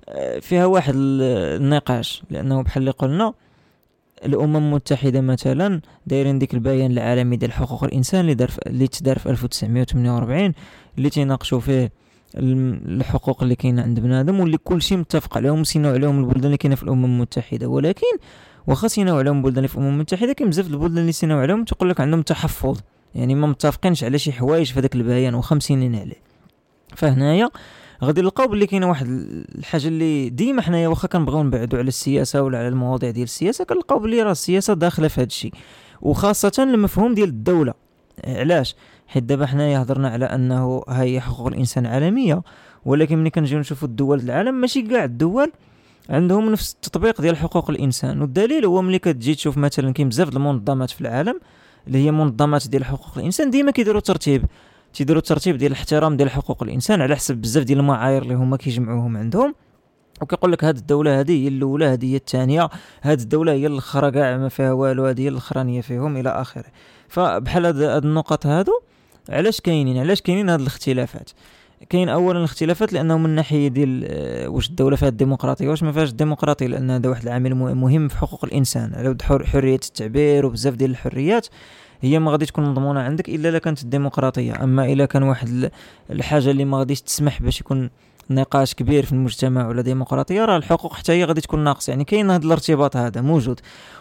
آه، 0.09 0.39
فيها 0.39 0.65
واحد 0.65 0.93
النقاش. 0.95 2.23
لأنه 2.29 2.61
بحال 2.61 2.81
اللي 2.81 2.91
قلنا 2.91 3.33
الأمم 4.25 4.55
المتحدة 4.55 5.21
مثلا 5.21 5.81
دايرين 6.07 6.39
ديك 6.39 6.53
البيان 6.53 6.91
العالمي 6.91 7.35
ديال 7.35 7.51
حقوق 7.51 7.83
الإنسان 7.83 8.21
اللي 8.21 8.33
دار 8.33 8.51
اللي 8.67 8.87
تدار 8.87 9.19
في 9.19 9.29
1948 9.29 10.53
اللي 10.97 11.09
تيناقشوا 11.09 11.59
فيه 11.59 11.91
الحقوق 12.35 13.43
اللي 13.43 13.55
كاينة 13.55 13.81
عند 13.81 13.99
بنادم 13.99 14.39
واللي 14.39 14.57
كلشي 14.57 14.95
متفق 14.95 15.37
عليهم 15.37 15.61
وسيناو 15.61 15.93
عليهم 15.93 16.19
البلدان 16.19 16.45
اللي 16.45 16.57
كاينة 16.57 16.75
في 16.75 16.83
الأمم 16.83 17.05
المتحدة. 17.05 17.67
ولكن 17.67 18.17
واخا 18.67 18.87
سيناو 18.87 19.17
عليهم 19.17 19.47
اللي 19.47 19.67
في 19.67 19.75
الأمم 19.75 19.89
المتحدة 19.89 20.33
كاين 20.33 20.49
بزاف 20.49 20.67
البلدان 20.67 20.97
اللي 20.97 21.11
سيناو 21.11 21.39
عليهم 21.39 21.63
تقول 21.63 21.89
لك 21.89 22.01
عندهم 22.01 22.21
تحفظ. 22.21 22.79
يعني 23.15 23.35
ما 23.35 23.47
متفقينش 23.47 24.03
على 24.03 24.17
شي 24.19 24.31
حوايج 24.31 24.71
في 24.71 24.79
هذاك 24.79 24.95
البيان 24.95 25.35
واخا 25.35 25.55
مسينين 25.55 25.95
عليه. 25.95 26.21
فهنايا 26.95 27.49
غادي 28.03 28.21
نلقاو 28.21 28.47
بلي 28.47 28.65
كاينة 28.65 28.89
واحد 28.89 29.07
الحاجة 29.55 29.87
اللي 29.87 30.29
ديما 30.29 30.61
حنايا 30.61 30.87
واخا 30.87 31.07
كنبغيو 31.07 31.43
نبعدوا 31.43 31.79
على 31.79 31.87
السياسة 31.87 32.41
ولا 32.41 32.57
على 32.57 32.67
المواضيع 32.67 33.09
ديال 33.11 33.23
السياسة 33.23 33.63
كنلقاو 33.63 33.99
بلي 33.99 34.21
راه 34.21 34.31
السياسة 34.31 34.73
داخلة 34.73 35.07
في 35.07 35.21
هذا 35.21 35.27
الشيء 35.27 35.53
وخاصة 36.01 36.51
المفهوم 36.59 37.13
ديال 37.13 37.29
الدولة. 37.29 37.73
علاش؟ 38.27 38.75
حيت 39.07 39.23
دابا 39.23 39.45
حنايا 39.45 39.81
هضرنا 39.81 40.09
على 40.09 40.25
أنه 40.25 40.83
هي 40.89 41.21
حقوق 41.21 41.47
الإنسان 41.47 41.85
عالمية 41.85 42.41
ولكن 42.85 43.17
ملي 43.17 43.29
كنجيو 43.29 43.59
نشوفوا 43.59 43.87
الدول 43.87 44.19
العالم 44.19 44.55
ماشي 44.55 44.81
كاع 44.81 45.03
الدول 45.03 45.51
عندهم 46.09 46.51
نفس 46.51 46.73
التطبيق 46.73 47.21
ديال 47.21 47.37
حقوق 47.37 47.69
الإنسان 47.69 48.21
والدليل 48.21 48.65
هو 48.65 48.81
ملي 48.81 48.99
كتجي 48.99 49.35
تشوف 49.35 49.57
مثلا 49.57 49.93
كاين 49.93 50.09
بزاف 50.09 50.29
المنظمات 50.29 50.89
في 50.89 51.01
العالم 51.01 51.39
اللي 51.87 52.05
هي 52.05 52.11
منظمات 52.11 52.67
ديال 52.67 52.85
حقوق 52.85 53.17
الإنسان 53.17 53.49
ديما 53.49 53.71
كيديروا 53.71 54.01
ترتيب 54.01 54.45
تيديروا 54.93 55.21
الترتيب 55.21 55.57
ديال 55.57 55.71
الاحترام 55.71 56.17
ديال 56.17 56.29
حقوق 56.29 56.63
الإنسان 56.63 57.01
على 57.01 57.15
حسب 57.15 57.37
بزاف 57.37 57.63
ديال 57.63 57.79
المعايير 57.79 58.21
اللي 58.21 58.33
هما 58.33 58.57
كيجمعوهم 58.57 59.17
عندهم. 59.17 59.55
وكيقول 60.21 60.51
لك 60.51 60.63
هذه 60.63 60.77
الدولة 60.77 61.19
هذه 61.19 61.43
هي 61.43 61.47
الأولى 61.47 61.85
هذه 61.85 62.11
هي 62.11 62.15
الثانية 62.15 62.69
هذه 63.01 63.21
الدولة 63.21 63.51
هي 63.51 63.67
الأخرى 63.67 64.11
كاع 64.11 64.37
ما 64.37 64.49
فيها 64.49 64.71
والو 64.71 65.05
هذه 65.05 65.21
هي 65.21 65.27
الاخرانيه 65.27 65.81
فيهم 65.81 66.17
إلى 66.17 66.29
آخره. 66.29 66.65
فبحال 67.07 67.65
هاد 67.65 68.05
النقط 68.05 68.45
هادو 68.45 68.71
علاش 69.29 69.61
كاينين؟ 69.61 69.97
علاش 69.97 70.21
كاينين 70.21 70.49
هاد 70.49 70.59
الاختلافات؟ 70.59 71.29
كاين 71.89 72.09
اولا 72.09 72.39
الاختلافات 72.39 72.93
لأنه 72.93 73.17
من 73.17 73.29
ناحية 73.29 73.67
ديال 73.67 74.05
آه، 74.07 74.47
واش 74.47 74.69
الدولة 74.69 74.95
فيها 74.95 75.09
الديمقراطية 75.09 75.69
واش 75.69 75.83
ما 75.83 75.91
فيهاش 75.91 76.09
الديمقراطية 76.09 76.67
لأن 76.67 76.91
هذا 76.91 77.09
واحد 77.09 77.23
العامل 77.23 77.55
مهم 77.55 78.07
في 78.07 78.17
حقوق 78.17 78.45
الإنسان 78.45 78.93
على 78.93 79.17
حرية 79.23 79.75
التعبير 79.75 80.45
وبزاف 80.45 80.73
ديال 80.73 80.91
الحريات 80.91 81.47
هي 82.01 82.19
ما 82.19 82.31
غاديش 82.31 82.47
تكون 82.47 82.69
مضمونة 82.69 82.99
عندك 82.99 83.29
إلا 83.29 83.49
إلا 83.49 83.59
كانت 83.59 83.83
الديمقراطية. 83.83 84.63
أما 84.63 84.85
إلا 84.85 85.05
كان 85.05 85.23
واحد 85.23 85.71
الحاجة 86.09 86.51
اللي 86.51 86.65
ما 86.65 86.77
غاديش 86.77 87.01
تسمح 87.01 87.41
باش 87.41 87.61
يكون 87.61 87.89
نقاش 88.29 88.73
كبير 88.73 89.05
في 89.05 89.11
المجتمع 89.11 89.67
ولا 89.67 89.81
ديمقراطية 89.81 90.45
راه 90.45 90.57
الحقوق 90.57 90.93
حتى 90.93 91.11
هي 91.11 91.23
غادي 91.23 91.41
تكون 91.41 91.63
ناقصة. 91.63 91.91
يعني 91.91 92.03
كاين 92.03 92.31
هذا 92.31 92.45
الارتباط 92.45 92.97
هذا 92.97 93.21
موجود 93.21 93.59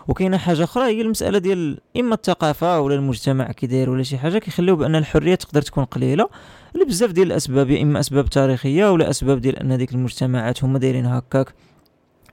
وكاينة 0.08 0.36
حاجة 0.36 0.64
أخرى 0.64 0.84
هي 0.84 1.00
المسألة 1.00 1.38
ديال 1.38 1.78
إما 1.96 2.14
الثقافة 2.14 2.80
ولا 2.80 2.94
المجتمع 2.94 3.52
كي 3.52 3.66
داير 3.66 3.90
ولا 3.90 4.02
شي 4.02 4.18
حاجة 4.18 4.38
كيخليو 4.38 4.76
بأن 4.76 4.96
الحرية 4.96 5.34
تقدر 5.34 5.62
تكون 5.62 5.84
قليلة 5.84 6.28
لبزاف 6.74 7.12
ديال 7.12 7.26
الأسباب 7.26 7.70
يا 7.70 7.82
إما 7.82 8.00
أسباب 8.00 8.26
تاريخية 8.26 8.92
ولا 8.92 9.10
أسباب 9.10 9.40
ديال 9.40 9.58
أن 9.58 9.78
ديك 9.78 9.92
المجتمعات 9.92 10.64
هما 10.64 10.78
دايرين 10.78 11.06
هكاك 11.06 11.54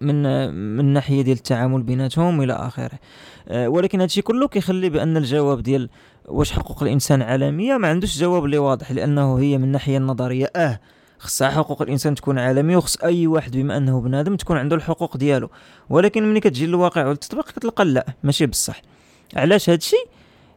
من 0.02 0.50
من 0.78 0.86
ناحية 0.86 1.22
ديال 1.22 1.38
التعامل 1.38 1.84
بيناتهم 1.84 2.42
إلى 2.42 2.54
آخره. 2.54 3.00
أه 3.48 3.70
ولكن 3.70 4.02
هادشي 4.02 4.22
كله 4.22 4.48
كيخلي 4.48 4.90
بأن 4.90 5.18
الجواب 5.18 5.64
ديال 5.64 5.90
واش 6.26 6.52
حقوق 6.52 6.84
الإنسان 6.84 7.22
عالمية 7.22 7.78
ما 7.78 7.88
عندوش 7.88 8.20
جواب 8.20 8.46
اللي 8.46 8.58
واضح 8.58 8.92
لأنه 8.92 9.40
هي 9.40 9.58
من 9.58 9.64
الناحيه 9.64 9.98
النظرية. 9.98 10.52
آه 10.56 10.80
خصها 11.20 11.50
حقوق 11.50 11.82
الإنسان 11.82 12.16
تكون 12.16 12.40
عالمية 12.40 12.78
وخص 12.78 12.98
أي 12.98 13.28
واحد 13.28 13.58
بما 13.58 13.78
أنه 13.78 14.02
بنادم 14.02 14.36
تكون 14.36 14.58
عنده 14.58 14.76
الحقوق 14.76 15.18
ديالو. 15.18 15.50
ولكن 15.90 16.24
ملي 16.24 16.40
كتجي 16.40 16.66
للواقع 16.66 17.08
والتطبيق 17.08 17.46
كتلقى 17.52 17.86
لا 17.86 18.06
ماشي 18.24 18.46
بصح. 18.46 18.82
علاش 19.36 19.70
هادشي؟ 19.70 19.96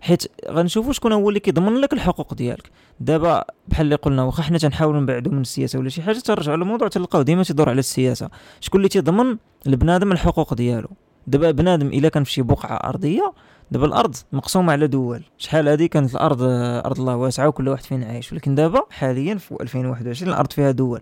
حيت 0.01 0.23
غنشوفوا 0.51 0.93
شكون 0.93 1.13
هو 1.13 1.29
اللي 1.29 1.41
كيضمن 1.41 1.81
لك 1.81 1.93
الحقوق 1.93 2.35
ديالك. 2.35 2.71
دابا 3.01 3.45
بحال 3.69 3.85
اللي 3.85 3.95
قلنا 3.95 4.23
واخا 4.23 4.43
حنا 4.43 4.59
تنحاولوا 4.59 5.01
نبعدوا 5.01 5.33
من 5.33 5.41
السياسة 5.41 5.79
ولا 5.79 5.89
شي 5.89 6.03
حاجة 6.03 6.19
ترجعوا 6.19 6.57
للموضوع 6.57 6.89
تلقاو 6.89 7.23
ديما 7.23 7.43
تيدور 7.43 7.69
على 7.69 7.79
السياسة. 7.79 8.31
شكون 8.61 8.81
اللي 8.81 8.89
تيضمن 8.89 9.37
البنادم 9.67 10.13
الحقوق 10.13 10.55
ديالو؟ 10.55 10.89
دابا 11.27 11.51
بنادم 11.51 11.87
إلا 11.87 12.09
كان 12.09 12.25
في 12.25 12.33
شي 12.33 12.43
بقعه 12.43 12.77
أرضية 12.77 13.33
دابا 13.71 13.87
الأرض 13.87 14.17
مقسومة 14.33 14.73
على 14.73 14.87
دول. 14.87 15.23
شحال 15.39 15.69
هذه 15.69 15.87
كانت 15.87 16.15
الأرض 16.15 16.43
أرض 16.87 17.01
الله 17.01 17.17
واسعة 17.17 17.49
وكل 17.49 17.69
واحد 17.69 17.85
فينا 17.85 18.07
عايش. 18.07 18.33
ولكن 18.33 18.55
دابا 18.55 18.83
حاليا 18.91 19.35
في 19.35 19.57
2021 19.61 20.33
الأرض 20.33 20.53
فيها 20.53 20.71
دول. 20.71 21.01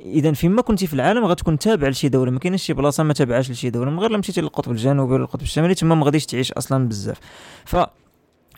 اذا 0.00 0.32
فيما 0.32 0.62
كنتي 0.62 0.86
في 0.86 0.94
العالم 0.94 1.24
غتكون 1.24 1.58
تابع 1.58 1.88
لشي 1.88 2.08
دولة. 2.08 2.30
ما 2.30 2.38
كاينش 2.38 2.62
شي 2.62 2.72
بلاصة 2.72 3.02
ما 3.02 3.12
تابعاش 3.12 3.50
لشي 3.50 3.70
دولة. 3.70 3.90
من 3.90 3.98
غير 3.98 4.10
لما 4.10 4.18
مشيتي 4.18 4.40
للقطب 4.40 4.72
الجنوبي 4.72 5.14
ولا 5.14 5.24
القطب 5.24 5.42
الشمالي 5.42 5.74
تما 5.74 5.94
ما 5.94 6.04
غاديش 6.04 6.26
تعيش 6.26 6.52
أصلا 6.52 6.88
بزاف. 6.88 7.18
ف 7.64 7.76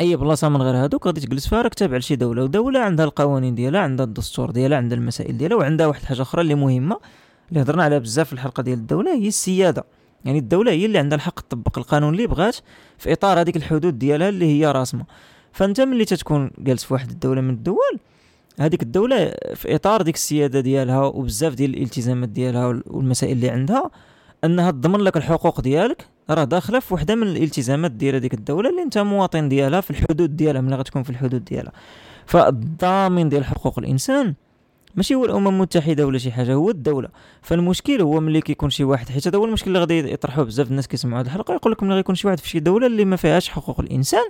أي 0.01 0.17
بلاصة 0.17 0.49
من 0.49 0.63
غير 0.63 0.75
هادوك 0.75 1.07
غادي 1.07 1.21
تجلس 1.21 1.49
فيها 1.49 1.63
راك 1.63 1.75
تابع 1.75 1.97
لشي 1.97 2.17
دولة. 2.17 2.43
ودولة 2.43 2.81
عندها 2.81 3.05
القوانين 3.05 3.55
ديالها 3.55 3.81
عندها 3.81 4.07
الدستور 4.07 4.51
ديالها 4.51 4.79
عندها 4.79 4.99
المسائل 4.99 5.39
ديالها 5.39 5.57
وعندها 5.57 5.87
واحد 5.87 6.01
الحاجة 6.01 6.23
أخرى 6.23 6.41
اللي 6.41 6.55
مهمة 6.55 6.99
اللي 7.49 7.63
هضرنا 7.63 7.83
عليها 7.85 7.99
بزاف 7.99 8.27
في 8.27 8.33
الحلقة 8.33 8.63
ديال 8.63 8.79
الدولة 8.79 9.15
هي 9.15 9.29
السيادة. 9.29 9.85
يعني 10.25 10.39
الدولة 10.39 10.73
هي 10.73 10.87
اللي 10.87 10.99
عندها 10.99 11.17
الحق 11.17 11.41
تطبق 11.41 11.79
القانون 11.79 12.13
اللي 12.13 12.27
بغات 12.27 12.57
في 12.99 13.13
إطار 13.13 13.41
هذيك 13.41 13.57
الحدود 13.57 13.99
ديالها 13.99 14.29
اللي 14.29 14.47
هي 14.47 14.73
راسمة. 14.73 15.05
فأنت 15.53 15.81
ملي 15.81 16.05
تتكون 16.05 16.51
جالس 16.59 16.85
في 16.85 16.95
واحد 16.95 17.11
الدولة 17.11 17.41
من 17.41 17.51
الدول 17.51 17.99
هذيك 18.61 18.83
الدولة 18.83 19.33
في 19.55 19.75
إطار 19.75 20.03
ديك 20.03 20.15
السيادة 20.15 20.61
ديالها 20.61 21.05
وبزاف 21.05 21.55
ديال 21.55 21.75
الالتزامات 21.75 22.29
ديالها 22.29 22.83
والمسائل 22.87 23.33
اللي 23.33 23.51
عندها 23.51 23.91
أنها 24.45 24.71
تضمن 24.71 25.01
لك 25.01 25.17
الحقوق 25.17 25.61
ديالك 25.61 26.07
راه 26.31 26.45
داخلة 26.45 26.81
في 26.81 26.95
وحدة 26.95 27.15
من 27.15 27.27
الالتزامات 27.27 27.91
ديال 27.91 28.15
هذيك 28.15 28.35
الدولة 28.35 28.71
اللي 28.71 28.83
أنت 28.83 28.99
مواطن 28.99 29.49
ديالها 29.49 29.81
في 29.81 29.91
الحدود 29.91 30.37
ديالها 30.37 30.61
ملي 30.61 30.77
غتكون 30.77 31.03
في 31.03 31.11
الحدود 31.11 31.45
ديالها. 31.45 31.73
فالضامن 32.27 33.29
ديال 33.29 33.45
حقوق 33.45 33.79
الإنسان 33.79 34.35
ماشي 34.95 35.15
هو 35.15 35.25
الامم 35.25 35.49
المتحده 35.49 36.07
ولا 36.07 36.19
شي 36.19 36.33
حاجة 36.33 36.55
هو 36.55 36.71
الدولة. 36.71 37.09
فالمشكل 37.43 38.01
هو 38.01 38.21
ملي 38.21 38.41
كيكون 38.41 38.71
شي 38.71 38.85
واحد 38.85 39.09
حيت 39.09 39.27
هذا 39.29 39.39
هو 39.39 39.45
المشكل 39.45 39.69
اللي 39.69 39.79
غادي 39.79 40.13
يطرحوه 40.13 40.45
بزاف 40.45 40.71
الناس 40.71 40.89
كيسمعوا 40.89 41.23
هذه 41.23 41.27
الحلقة 41.27 41.55
يقول 41.55 41.73
لك 41.73 41.83
ملي 41.83 41.95
غيكون 41.95 42.15
شي 42.15 42.27
واحد 42.27 42.41
في 42.41 42.49
شي 42.49 42.61
دوله 42.61 42.87
اللي 42.87 43.05
ما 43.05 43.17
فيهاش 43.17 43.49
حقوق 43.49 43.81
الإنسان 43.81 44.25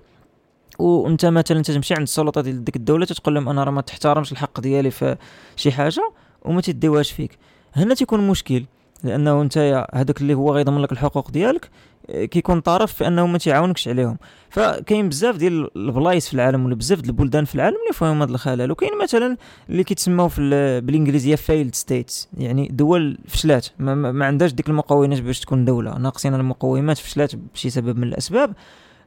وانت 0.78 1.26
مثلا 1.26 1.62
تمشي 1.62 1.94
عند 1.94 2.02
السلطات 2.02 2.44
ديال 2.44 2.64
ديك 2.64 2.76
الدولة 2.76 3.06
تتقول 3.06 3.34
لهم 3.34 3.48
أنا 3.48 3.64
راه 3.64 3.70
ما 3.70 3.80
تحترمش 3.80 4.32
الحق 4.32 4.60
ديالي 4.60 4.90
في 4.90 5.16
شي 5.56 5.72
حاجة 5.72 6.12
وما 6.42 6.60
تديوهاش 6.60 7.12
فيك. 7.12 7.38
هنا 7.74 7.94
تيكون 7.94 8.28
مشكل 8.28 8.64
لأنه 9.04 9.42
انت 9.42 9.86
هذاك 9.94 10.20
اللي 10.20 10.34
هو 10.34 10.54
غيضمن 10.54 10.82
لك 10.82 10.92
الحقوق 10.92 11.30
ديالك 11.30 11.70
كيكون 12.10 12.60
طرف 12.60 12.92
في 12.92 13.06
أنه 13.06 13.26
ما 13.26 13.38
تيعاونكش 13.38 13.88
عليهم. 13.88 14.18
فكاين 14.50 15.08
بزاف 15.08 15.36
ديال 15.36 15.70
البلايص 15.76 16.28
في 16.28 16.34
العالم 16.34 16.64
ولا 16.64 16.74
بزاف 16.74 17.00
ديال 17.00 17.10
البلدان 17.10 17.44
في 17.44 17.54
العالم 17.54 17.76
اللي 17.76 17.92
فيهم 17.92 18.22
هذا 18.22 18.30
الخلل. 18.30 18.70
وكاين 18.70 18.98
مثلا 19.02 19.36
اللي 19.70 19.84
كيتسموا 19.84 20.28
في 20.28 20.40
بالإنجليزية 20.80 21.36
failed 21.36 21.74
states 21.74 22.28
يعني 22.38 22.68
دول 22.68 23.18
فشلات. 23.28 23.66
ما, 23.78 23.94
ما 23.94 24.26
عندهاش 24.26 24.52
ديك 24.52 24.68
المقومات 24.68 25.20
باش 25.20 25.40
تكون 25.40 25.64
دولة. 25.64 25.98
ناقصين 25.98 26.34
المقومات 26.34 26.98
فشلات 26.98 27.36
بشي 27.36 27.70
سبب 27.70 27.98
من 27.98 28.08
الأسباب. 28.08 28.54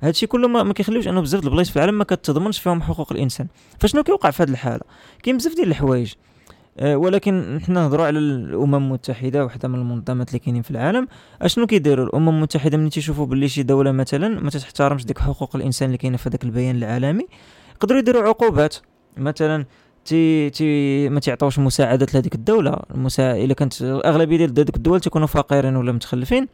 هادشي 0.04 0.28
كله 0.28 0.48
ما, 0.48 0.64
ما 0.64 0.74
كيخليوش 0.74 1.08
أنه 1.08 1.22
بزاف 1.22 1.44
البلايص 1.44 1.70
في 1.70 1.76
العالم 1.76 1.98
ما 1.98 2.04
كتضمنش 2.04 2.60
فيهم 2.60 2.82
حقوق 2.82 3.12
الإنسان. 3.14 3.48
فشنو 3.80 4.04
كيوقع 4.04 4.32
في 4.32 4.44
هذه 4.44 4.50
الحالة؟ 4.50 4.82
كاين 5.24 5.38
بزاف 5.38 5.56
ديال 5.56 5.68
الحوايج. 5.68 6.14
ولكن 6.80 7.60
حنا 7.66 7.82
نهضروا 7.82 8.06
على 8.06 8.20
الأمم 8.20 8.76
المتحدة 8.76 9.46
وحده 9.46 9.68
من 9.68 9.80
المنظمات 9.80 10.28
اللي 10.28 10.40
كاينين 10.40 10.62
في 10.62 10.72
العالم. 10.72 11.08
أشنو 11.42 11.66
كيديروا؟ 11.66 12.06
الأمم 12.06 12.30
المتحدة 12.30 12.78
ملي 12.78 12.90
تيشوفوا 12.90 13.26
باللي 13.26 13.48
شي 13.48 13.64
دولة 13.64 13.92
مثلا 13.92 14.28
ما 14.28 14.50
تحترمش 14.50 15.06
ديك 15.06 15.20
حقوق 15.20 15.56
الإنسان 15.56 15.88
اللي 15.88 15.98
كاينة 15.98 16.18
في 16.18 16.30
هذاك 16.30 16.44
البيان 16.44 16.76
العالمي 16.76 17.26
يقدروا 17.76 18.00
يديروا 18.00 18.24
عقوبات. 18.24 18.76
مثلا 19.18 19.66
تي 20.06 20.50
تي 20.50 21.10
ما 21.10 21.20
تعطوش 21.20 21.60
مساعدات 21.60 22.14
لهذيك 22.14 22.36
الدولة. 22.36 22.78
المسا... 22.96 23.44
إلا 23.44 23.54
كانت 23.54 23.82
الاغلبيه 23.82 24.38
ديال 24.38 24.50
هذوك 24.50 24.76
الدول 24.76 25.00
تكونوا 25.00 25.28
فقيرين 25.28 25.76
ولا 25.76 25.92
متخلفين. 25.92 26.48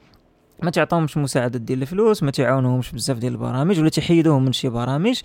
ما 0.63 0.71
تعطيهمش 0.71 1.17
مساعدة 1.17 1.59
ديال 1.59 1.81
الفلوس 1.81 2.23
ما 2.23 2.31
تعاونوهمش 2.31 2.91
بزاف 2.91 3.17
ديال 3.17 3.33
البرامج 3.33 3.79
ولا 3.79 3.89
تحيدوهم 3.89 4.45
من 4.45 4.51
شي 4.51 4.69
برامج 4.69 5.21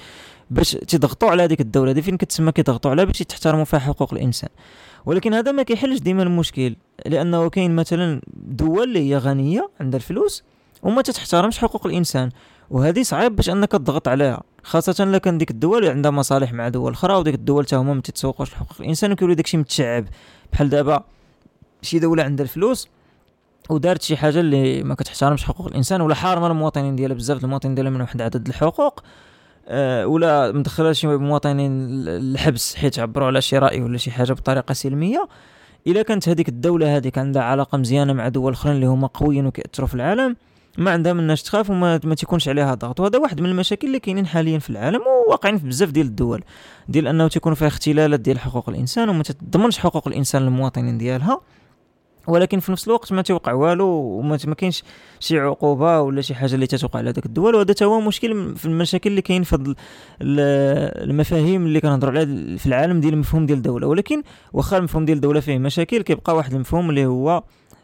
باش 0.51 0.71
تضغطوا 0.73 1.31
على 1.31 1.43
هذيك 1.43 1.61
الدولة 1.61 1.91
هذه. 1.91 2.01
فين 2.01 2.17
كتسمى 2.17 2.53
كيضغطوا 2.53 2.91
عليها 2.91 3.05
باش 3.05 3.19
تحترموا 3.19 3.65
فيها 3.65 3.79
حقوق 3.79 4.15
الإنسان. 4.15 4.51
ولكن 5.07 5.35
هذا 5.35 5.53
ما 5.53 5.63
كيحلش 5.63 5.99
ديما 5.99 6.23
المشكل 6.23 6.77
لأنه 7.07 7.51
كاين 7.51 7.77
مثلا 7.77 8.21
دول 8.37 8.83
اللي 8.83 9.11
هي 9.11 9.19
غنية 9.19 9.71
عندها 9.81 9.97
الفلوس 9.99 10.43
وما 10.83 11.03
تتحترمش 11.03 11.59
حقوق 11.59 11.87
الإنسان. 11.87 12.31
وهذه 12.71 13.03
صعيب 13.03 13.37
باش 13.37 13.51
أنك 13.51 13.73
تضغط 13.73 14.09
عليها 14.09 14.43
خاصة 14.63 15.05
إلا 15.05 15.19
كان 15.19 15.39
ديك 15.39 15.51
الدول 15.51 15.87
عندها 15.87 16.11
مصالح 16.11 16.53
مع 16.53 16.69
دول 16.69 16.93
أخرى 16.93 17.15
وديك 17.15 17.35
الدول 17.35 17.67
حتى 17.67 17.77
هما 17.77 17.95
ما 17.95 18.01
تتسوقوش 18.01 18.53
لحقوق 18.53 18.81
الإنسان 18.81 19.13
وكيولي 19.13 19.35
داكشي 19.35 19.57
متشعب. 19.57 20.05
بحال 20.53 20.69
دابا 20.69 21.05
شي 21.83 21.99
دولة 21.99 22.23
عندها 22.23 22.45
الفلوس 22.45 22.89
ودارت 23.71 24.03
شي 24.03 24.17
حاجة 24.17 24.41
اللي 24.41 24.83
ما 24.83 24.95
كتحترمش 24.95 25.45
حقوق 25.45 25.67
الإنسان 25.67 26.01
ولا 26.01 26.15
حارمه 26.15 26.47
المواطنين 26.47 26.97
ديالها 26.97 27.17
بزاف 27.17 27.45
المواطنين 27.45 27.75
ديالها 27.75 27.91
من 27.91 28.01
واحد 28.01 28.23
عدد 28.23 28.49
الحقوق. 28.49 29.03
أه 29.69 30.07
ولا 30.07 30.53
مدخله 30.53 30.93
شي 30.93 31.07
مواطنين 31.07 31.73
الحبس 32.09 32.75
حيت 32.75 32.99
عبروا 32.99 33.27
على 33.27 33.41
شي 33.41 33.59
رأي 33.59 33.83
ولا 33.83 33.99
شي 33.99 34.11
حاجة 34.11 34.33
بطريقة 34.33 34.73
سلمية. 34.73 35.29
إلا 35.87 36.03
كانت 36.03 36.29
هذيك 36.29 36.49
الدولة 36.49 36.97
هذيك 36.97 37.19
عندها 37.19 37.43
علاقة 37.43 37.79
مزيانة 37.79 38.13
مع 38.13 38.29
دول 38.29 38.53
أخرين 38.53 38.75
اللي 38.75 38.87
هما 38.87 39.07
قويين 39.07 39.47
وكيأثروا 39.47 39.89
في 39.89 39.95
العالم 39.95 40.37
ما 40.79 40.91
عندها 40.91 41.13
مناش 41.13 41.43
تخاف 41.43 41.71
وما 41.71 42.01
ما 42.05 42.15
تيكونش 42.15 42.49
عليها 42.49 42.75
ضغط. 42.75 43.01
وهذا 43.01 43.19
واحد 43.19 43.41
من 43.41 43.51
المشاكل 43.51 43.87
اللي 43.87 43.99
كاينين 43.99 44.27
حاليا 44.27 44.59
في 44.59 44.71
العالم 44.71 45.01
وواقعين 45.07 45.59
في 45.59 45.67
بزاف 45.67 45.91
ديال 45.91 46.07
الدول. 46.07 46.45
ديال 46.89 47.07
أنه 47.07 47.29
تيكون 47.29 47.55
فيها 47.55 47.69
اختلالات 47.69 48.21
ديال 48.21 48.39
حقوق 48.39 48.69
الإنسان 48.69 49.09
وما 49.09 49.23
تضمنش 49.23 49.79
حقوق 49.79 50.09
الإنسان 50.09 50.43
للمواطنين 50.43 50.99
ديالها. 50.99 51.41
ولكن 52.27 52.61
في 52.61 52.73
نفس 52.73 52.87
الوقت 52.87 53.13
ما 53.13 53.23
توقع 53.23 53.53
والو 53.53 53.87
وما 53.89 54.39
ما 54.47 54.55
كاينش 54.55 54.83
شي 55.21 55.39
عقوبة 55.39 56.01
ولا 56.01 56.21
شي 56.21 56.35
حاجة 56.35 56.55
اللي 56.55 56.67
تتوقع 56.67 56.99
على 56.99 57.13
داك 57.13 57.27
الدول 57.27 57.55
وهذا 57.55 57.75
هو 57.83 58.01
مشكل 58.01 58.57
في 58.57 58.67
المشاكل 58.67 59.11
اللي 59.11 59.23
كاين 59.23 59.43
في 59.43 59.75
المفاهيم 60.21 61.67
اللي 61.67 61.81
كنهضروا 61.81 62.13
عليها 62.13 62.57
في 62.57 62.67
العالم 62.67 63.01
ديال 63.01 63.15
المفهوم 63.15 63.47
ديال 63.47 63.59
الدولة. 63.59 63.87
ولكن 63.87 64.23
واخا 64.53 64.79
المفهوم 64.79 65.05
ديال 65.05 65.17
الدولة 65.17 65.41
فيه 65.41 65.59
مشاكل 65.59 66.03
كيبقى 66.03 66.37
واحد 66.37 66.55
المفهوم 66.55 66.91
اللي 66.91 67.07
هو 67.07 67.43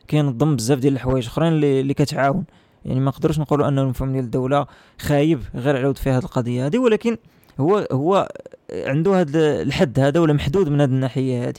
كينظم 0.08 0.56
بزاف 0.56 0.78
ديال 0.78 0.92
الحوايج 0.92 1.26
أخرين 1.26 1.52
اللي, 1.52 1.80
اللي 1.80 1.94
كتعاون. 1.94 2.44
يعني 2.84 3.00
ما 3.00 3.06
نقدروش 3.06 3.38
نقولوا 3.38 3.68
أن 3.68 3.78
المفهوم 3.78 4.12
ديال 4.12 4.24
الدولة 4.24 4.66
خايب 5.00 5.40
غير 5.54 5.76
عاود 5.76 5.98
في 5.98 6.10
هذه 6.10 6.24
القضية 6.24 6.66
هذه 6.66 6.78
ولكن 6.78 7.16
هو 7.60 7.88
هو 7.92 8.28
عنده 8.72 9.20
هذا 9.20 9.62
الحد 9.62 10.00
هذا 10.00 10.20
ولا 10.20 10.32
محدود 10.32 10.68
من 10.68 10.80
هذه 10.80 10.90
الناحية 10.90 11.48
هذه 11.48 11.54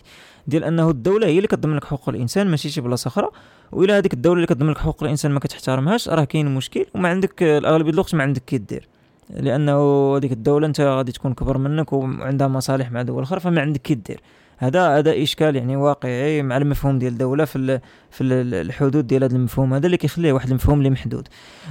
ديال 0.50 0.64
انه 0.64 0.90
الدولة 0.90 1.28
هي 1.28 1.38
اللي 1.38 1.48
كتضمن 1.48 1.76
لك 1.76 1.84
حقوق 1.84 2.10
الانسان 2.10 2.48
ماشي 2.48 2.70
شي 2.70 2.82
بلاصة 2.82 3.08
أخرى. 3.08 3.30
وإلى 3.72 3.94
هذيك 3.94 4.14
الدولة 4.14 4.36
اللي 4.36 4.48
كتضمن 4.48 4.72
لك 4.72 4.78
حقوق 4.78 5.04
الإنسان 5.04 5.32
ما 5.32 5.40
كتحترمهاش 5.40 6.10
راه 6.10 6.24
كاين 6.24 6.56
مشكل 6.56 6.86
وما 6.96 7.10
عندك 7.10 7.44
الأغلبية 7.44 7.92
الوقت 7.92 8.16
ما 8.16 8.24
عندك 8.24 8.42
كيدير 8.48 8.88
لأنه 9.30 9.78
هذيك 10.18 10.32
الدولة 10.32 10.68
أنت 10.68 10.82
غادي 10.82 11.12
تكون 11.12 11.34
كبر 11.34 11.58
منك 11.58 11.94
وعندها 11.94 12.48
مصالح 12.48 12.92
مع 12.92 13.02
دول 13.02 13.24
أخرى 13.24 13.40
فما 13.40 13.62
عندك 13.62 13.82
كيدير 13.82 14.22
هذا 14.58 14.98
هذا 14.98 15.24
إشكال 15.24 15.56
يعني 15.56 15.76
واقعي 15.76 16.42
مع 16.42 16.58
المفهوم 16.58 17.00
ديال 17.00 17.14
الدولة 17.14 17.46
في 17.46 17.80
في 18.12 18.24
الحدود 18.24 19.08
ديال 19.08 19.24
هذا 19.24 19.36
المفهوم 19.36 19.74
هذا 19.74 19.86
اللي 19.86 19.98
كيخليه 19.98 20.34
واحد 20.34 20.50
المفهوم 20.50 20.78
اللي 20.78 20.90
محدود. 20.90 21.28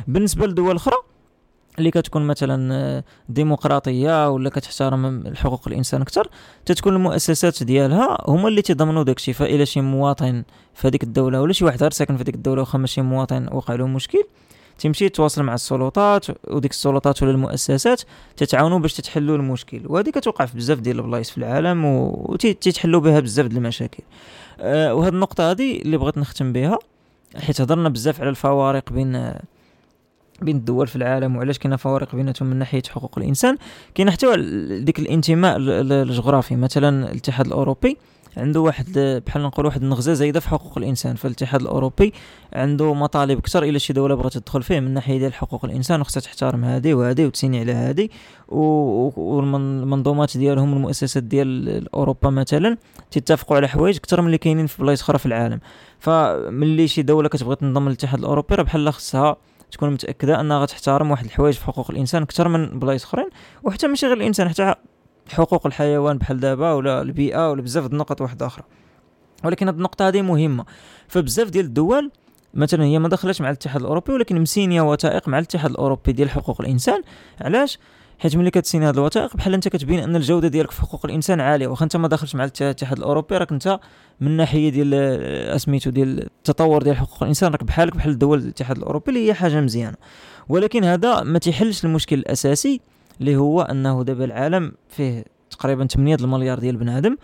بالنسبة 0.09 0.47
لدول 0.47 0.77
أخرى 0.77 0.97
اللي 1.79 1.91
كتكون 1.91 2.27
مثلا 2.27 2.75
آه، 2.75 3.05
ديمقراطية 3.29 4.31
ولا 4.31 4.51
كتحترم 4.51 5.35
حقوق 5.37 5.69
الإنسان 5.69 6.03
أكثر 6.03 6.29
تتكون 6.67 6.95
المؤسسات 6.95 7.62
ديالها 7.62 8.19
هما 8.29 8.49
اللي 8.49 8.62
تضمنوا 8.62 9.03
داكشي 9.03 9.33
فإلا 9.33 9.64
شي 9.64 9.81
مواطن 9.81 10.45
في 10.75 10.88
هذيك 10.88 11.03
الدولة 11.03 11.43
ولا 11.43 11.53
شي 11.53 11.64
واحد 11.64 11.83
غير 11.83 11.91
ساكن 11.91 12.17
في 12.17 12.25
ديك 12.25 12.35
الدولة 12.35 12.61
واخا 12.61 12.79
ماشي 12.79 13.03
مواطن 13.03 13.49
وقع 13.53 13.75
له 13.75 13.87
مشكل 13.87 14.23
تمشي 14.79 15.05
يتواصل 15.05 15.43
مع 15.43 15.55
السلطات 15.55 16.27
وديك 16.51 16.71
السلطات 16.71 17.23
ولا 17.23 17.31
المؤسسات 17.31 18.03
تتعاونوا 18.37 18.79
باش 18.79 18.95
تتحلوا 18.95 19.37
المشكل. 19.37 19.81
وهذه 19.87 20.11
كتوقع 20.11 20.47
في 20.47 20.57
بزاف 20.57 20.81
ديال 20.81 20.99
البلايص 20.99 21.31
في 21.31 21.38
العالم 21.38 21.85
وتتحلوا 21.85 23.01
بها 23.01 23.21
بزاف 23.21 23.47
ديال 23.47 23.59
المشاكل. 23.59 24.03
أه 24.61 24.95
وهذه 24.95 25.12
النقطة 25.12 25.51
هذه 25.51 25.77
اللي 25.77 25.97
بغيت 25.97 26.19
نختم 26.19 26.53
بها 26.53 26.79
حيت 27.37 27.61
هضرنا 27.61 27.88
بزاف 27.88 28.21
على 28.21 28.31
الفوارق 28.31 28.93
بين 28.93 29.33
بين 30.42 30.57
الدول 30.57 30.87
في 30.87 30.96
العالم 30.96 31.37
وعلاش 31.37 31.59
كاينة 31.59 31.77
فوارق 31.77 32.14
بيناتهم 32.14 32.51
من 32.51 32.57
ناحية 32.57 32.83
حقوق 32.90 33.18
الإنسان. 33.18 33.57
كاين 33.94 34.11
حتى 34.11 34.27
ديك 34.81 34.98
الانتماء 34.98 35.57
الجغرافي 35.59 36.57
مثلا 36.57 37.11
الاتحاد 37.12 37.46
الأوروبي 37.46 37.96
عنده 38.37 38.61
واحد 38.61 39.20
بحال 39.27 39.42
نقول 39.42 39.66
واحد 39.66 39.83
النغزة 39.83 40.12
زايدة 40.12 40.40
في 40.40 40.48
حقوق 40.48 40.79
الإنسان. 40.79 41.14
فالاتحاد 41.16 41.61
الأوروبي 41.61 42.12
عنده 42.53 42.94
مطالب 42.94 43.38
أكثر 43.38 43.62
إلى 43.62 43.79
شي 43.79 43.92
دولة 43.92 44.14
بغات 44.14 44.38
تدخل 44.38 44.62
فيه 44.62 44.81
من 44.81 44.94
ناحية 44.94 45.18
ديال 45.18 45.35
حقوق 45.35 45.64
الإنسان 45.64 46.01
وخصها 46.01 46.20
تحترم 46.20 46.64
هذه 46.64 46.94
وهذه 46.94 47.27
وتسيني 47.27 47.61
على 47.61 47.72
هذه 47.72 48.09
والمنظومات 48.48 50.37
ديالهم 50.37 50.72
المؤسسات 50.72 51.22
ديال 51.22 51.94
أوروبا 51.94 52.31
مثلا 52.31 52.77
تتفقوا 53.11 53.57
على 53.57 53.68
حوايج 53.68 53.96
أكثر 53.96 54.20
من 54.20 54.27
اللي 54.27 54.38
كاينين 54.38 54.66
في 54.66 54.83
بلايص 54.83 55.01
أخرى 55.01 55.18
في 55.18 55.27
العالم. 55.27 55.61
فملي 55.98 56.88
شي 56.88 57.03
دولة 57.03 57.29
كتبغي 57.29 57.57
تنضم 57.57 57.85
للاتحاد 57.85 58.18
الأوروبي 58.18 58.55
راه 58.55 58.62
بحال 58.62 58.92
خصها 58.92 59.37
تكون 59.71 59.91
متأكدة 59.91 60.41
أنها 60.41 60.59
غتحترم 60.59 61.11
واحد 61.11 61.25
الحوايج 61.25 61.55
في 61.55 61.65
حقوق 61.65 61.91
الإنسان 61.91 62.23
أكثر 62.23 62.49
من 62.49 62.79
بلايص 62.79 63.05
أخرين 63.05 63.29
وحتى 63.63 63.89
ماشي 63.89 64.07
غير 64.07 64.17
الإنسان 64.17 64.49
حتى 64.49 64.75
حقوق 65.29 65.67
الحيوان 65.67 66.19
بحال 66.19 66.41
دابا 66.41 66.73
ولا 66.73 67.01
البيئة 67.03 67.51
ولا 67.51 67.63
بزاف 67.63 67.87
د 67.87 67.93
النقط 67.93 68.21
واحدة 68.21 68.47
أخرى. 68.47 68.65
ولكن 69.45 69.69
هذه 69.69 69.77
النقطة 69.77 70.09
هذه 70.09 70.23
مهمة. 70.23 70.65
فبزاف 71.09 71.51
ديال 71.51 71.65
الدول 71.65 72.11
مثلا 72.55 72.85
هي 72.85 72.99
ما 72.99 73.09
دخلتش 73.09 73.41
مع 73.41 73.49
الاتحاد 73.49 73.81
الأوروبي 73.81 74.13
ولكن 74.13 74.41
مسينية 74.41 74.83
وثائق 74.83 75.29
مع 75.29 75.39
الاتحاد 75.39 75.71
الأوروبي 75.71 76.13
ديال 76.13 76.31
حقوق 76.31 76.61
الإنسان. 76.61 77.03
علاش؟ 77.41 77.79
حيت 78.19 78.37
ملي 78.37 78.51
كتسيني 78.51 78.87
هاد 78.87 78.99
الوثائق 78.99 79.37
بحال 79.37 79.55
انت 79.55 79.69
كتبين 79.69 79.99
أن 79.99 80.17
الجودة 80.17 80.49
ديالك 80.49 80.71
في 80.71 80.81
حقوق 80.81 81.07
الإنسان 81.07 81.41
عالية 81.41 81.67
واخا 81.67 81.85
انت 81.85 81.97
ما 81.97 82.09
داخلش 82.09 82.35
مع 82.35 82.45
الاتحاد 82.45 82.99
الأوروبي 82.99 83.37
راك 83.37 83.53
انت 83.53 83.81
من 84.21 84.37
ناحية 84.37 84.71
ديال 84.71 84.95
أسميتو 85.55 85.91
ديال 85.91 86.23
التطور 86.23 86.83
ديال 86.83 86.97
حقوق 86.97 87.23
الإنسان 87.23 87.53
راك 87.53 87.65
بحالك 87.65 87.97
بحال 87.97 88.13
الدول 88.13 88.39
الاتحاد 88.39 88.77
الأوروبي 88.77 89.09
اللي 89.09 89.29
هي 89.29 89.35
حاجة 89.35 89.61
مزيانة. 89.61 89.97
ولكن 90.49 90.85
هذا 90.85 91.23
ما 91.23 91.39
تيحلش 91.39 91.85
المشكل 91.85 92.19
الأساسي 92.19 92.81
اللي 93.21 93.37
هو 93.37 93.63
أنه 93.63 94.05
دابا 94.05 94.25
العالم 94.25 94.73
فيه 94.89 95.25
تقريبا 95.51 95.87
8 95.87 96.15
المليار 96.15 96.59
ديال 96.59 96.77
بنادم 96.77 97.17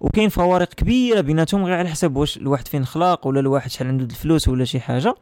وكاين 0.00 0.28
فوارق 0.28 0.68
كبيرة 0.68 1.20
بيناتهم 1.20 1.64
غير 1.64 1.74
على 1.74 1.88
حسب 1.88 2.16
واش 2.16 2.36
الواحد 2.36 2.68
فين 2.68 2.84
خلاق 2.84 3.26
ولا 3.26 3.40
الواحد 3.40 3.70
شحال 3.70 3.88
عنده 3.88 4.04
الفلوس 4.04 4.48
ولا 4.48 4.64
شي 4.64 4.80
حاجة. 4.80 5.14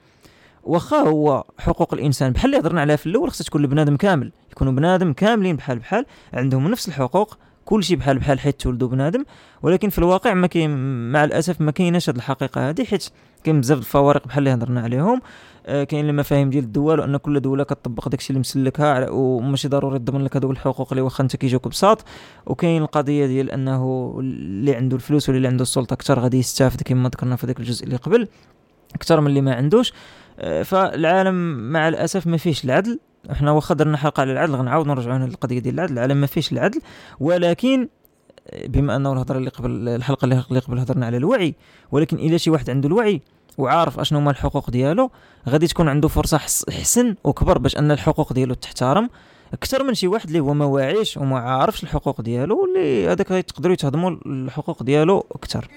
واخا 0.69 0.97
هو 0.97 1.45
حقوق 1.59 1.95
الإنسان. 1.95 2.33
بحال 2.33 2.47
اللي 2.55 2.61
هضرنا 2.61 2.81
عليها 2.81 2.97
في 2.97 3.07
الأول 3.07 3.31
خصها 3.31 3.45
تكون 3.45 3.63
لبنادم 3.63 3.97
كامل. 3.97 4.33
يكونوا 4.53 4.73
بنادم 4.73 5.13
كاملين 5.13 5.57
بحال 5.57 5.79
بحال 5.79 6.07
عندهم 6.33 6.69
نفس 6.69 6.89
الحقوق 6.89 7.39
كل 7.65 7.85
شيء 7.85 7.97
بحال 7.97 8.19
بحال 8.19 8.41
حيت 8.41 8.61
تولدوا 8.61 8.89
بنادم. 8.89 9.25
ولكن 9.63 9.89
في 9.89 9.99
الواقع 9.99 10.35
ما 10.35 10.47
كاين 10.47 10.71
مع 11.13 11.25
الأسف 11.25 11.61
ما 11.61 11.71
كايناش 11.71 12.11
هذه 12.11 12.17
الحقيقة 12.17 12.69
هذه 12.69 12.85
حيت 12.85 13.09
كاين 13.45 13.61
بزاف 13.61 13.79
الفوارق 13.79 14.27
بحال 14.27 14.39
اللي 14.39 14.55
هضرنا 14.55 14.81
عليهم. 14.81 15.21
آه 15.67 15.85
كاين 15.85 16.09
المفاهيم 16.09 16.51
ديال 16.51 16.65
الدول 16.65 17.01
وأن 17.01 17.17
كل 17.17 17.41
دولة 17.41 17.65
كتطبق 17.65 18.09
داكشي 18.09 18.31
اللي 18.31 18.41
مسلكها 18.41 19.11
وماشي 19.11 19.69
ضروري 19.69 19.99
تضمن 19.99 20.25
لك 20.25 20.37
هذوك 20.37 20.51
الحقوق 20.51 20.89
اللي 20.93 21.03
واخا 21.03 21.25
انت 21.25 21.37
كيجوك 21.37 21.69
بساط. 21.69 22.05
وكاين 22.47 22.83
القضية 22.83 23.27
ديال 23.27 23.51
أنه 23.51 24.15
اللي 24.21 24.75
عنده 24.75 24.97
الفلوس 24.97 25.29
واللي 25.29 25.49
عنده 25.49 25.63
السلطة 25.63 25.95
أكثر 25.95 26.21
غادي 26.21 26.39
يستافد 26.39 26.83
كما 26.83 27.09
ذكرنا 27.09 27.37
في 27.37 27.47
ذاك 27.47 27.61
الجزء 27.61 27.85
اللي 27.85 27.97
قبل 27.97 28.29
أكثر 28.95 29.21
من 29.21 29.27
اللي 29.27 29.41
ما 29.41 29.55
عندوش. 29.55 29.93
فالعالم 30.65 31.35
مع 31.73 31.89
الأسف 31.89 32.27
ما 32.27 32.37
فيهش 32.37 32.65
العدل. 32.65 32.99
إحنا 33.33 33.51
واخا 33.51 33.75
درنا 33.75 33.97
حلقة 33.97 34.21
على 34.21 34.33
العدل 34.33 34.55
غنعاود 34.55 34.87
نرجعوا 34.87 35.19
للقضيه 35.19 35.59
ديال 35.59 35.75
العدل. 35.75 35.93
العالم 35.93 36.17
ما 36.17 36.27
فيهش 36.27 36.53
العدل. 36.53 36.81
ولكن 37.21 37.89
بما 38.67 38.97
أنه 38.97 39.13
الهضره 39.13 39.39
اللي 39.39 39.51
قبل 39.51 39.89
الحلقة 39.89 40.25
اللي 40.25 40.61
قبل 40.61 40.79
هضرنا 40.79 41.07
على 41.07 41.17
الوعي 41.17 41.55
ولكن 41.93 42.17
الا 42.17 42.37
شي 42.37 42.51
واحد 42.51 42.71
عنده 42.71 42.89
الوعي 42.89 43.23
وعارف 43.59 44.01
أشنو 44.01 44.19
هما 44.19 44.31
الحقوق 44.31 44.71
ديالو 44.71 45.11
غادي 45.49 45.67
تكون 45.67 45.89
عنده 45.89 46.09
فرصة 46.09 46.39
حسن 46.71 47.15
وكبر 47.25 47.59
باش 47.59 47.77
أن 47.77 47.91
الحقوق 47.91 48.33
ديالو 48.33 48.55
تحترم. 48.55 49.11
أكثر 49.53 49.83
من 49.83 49.95
شي 49.95 50.07
واحد 50.07 50.27
اللي 50.27 50.41
هو 50.41 50.55
ما 50.55 50.65
واعيش 50.65 51.17
وما 51.17 51.39
عارفش 51.39 51.83
الحقوق 51.83 52.21
ديالو 52.21 52.63
واللي 52.63 53.09
هذاك 53.09 53.31
يقدروا 53.31 53.73
يتهضموا 53.73 54.11
الحقوق 54.27 54.83
ديالو 54.83 55.27
أكثر. 55.33 55.69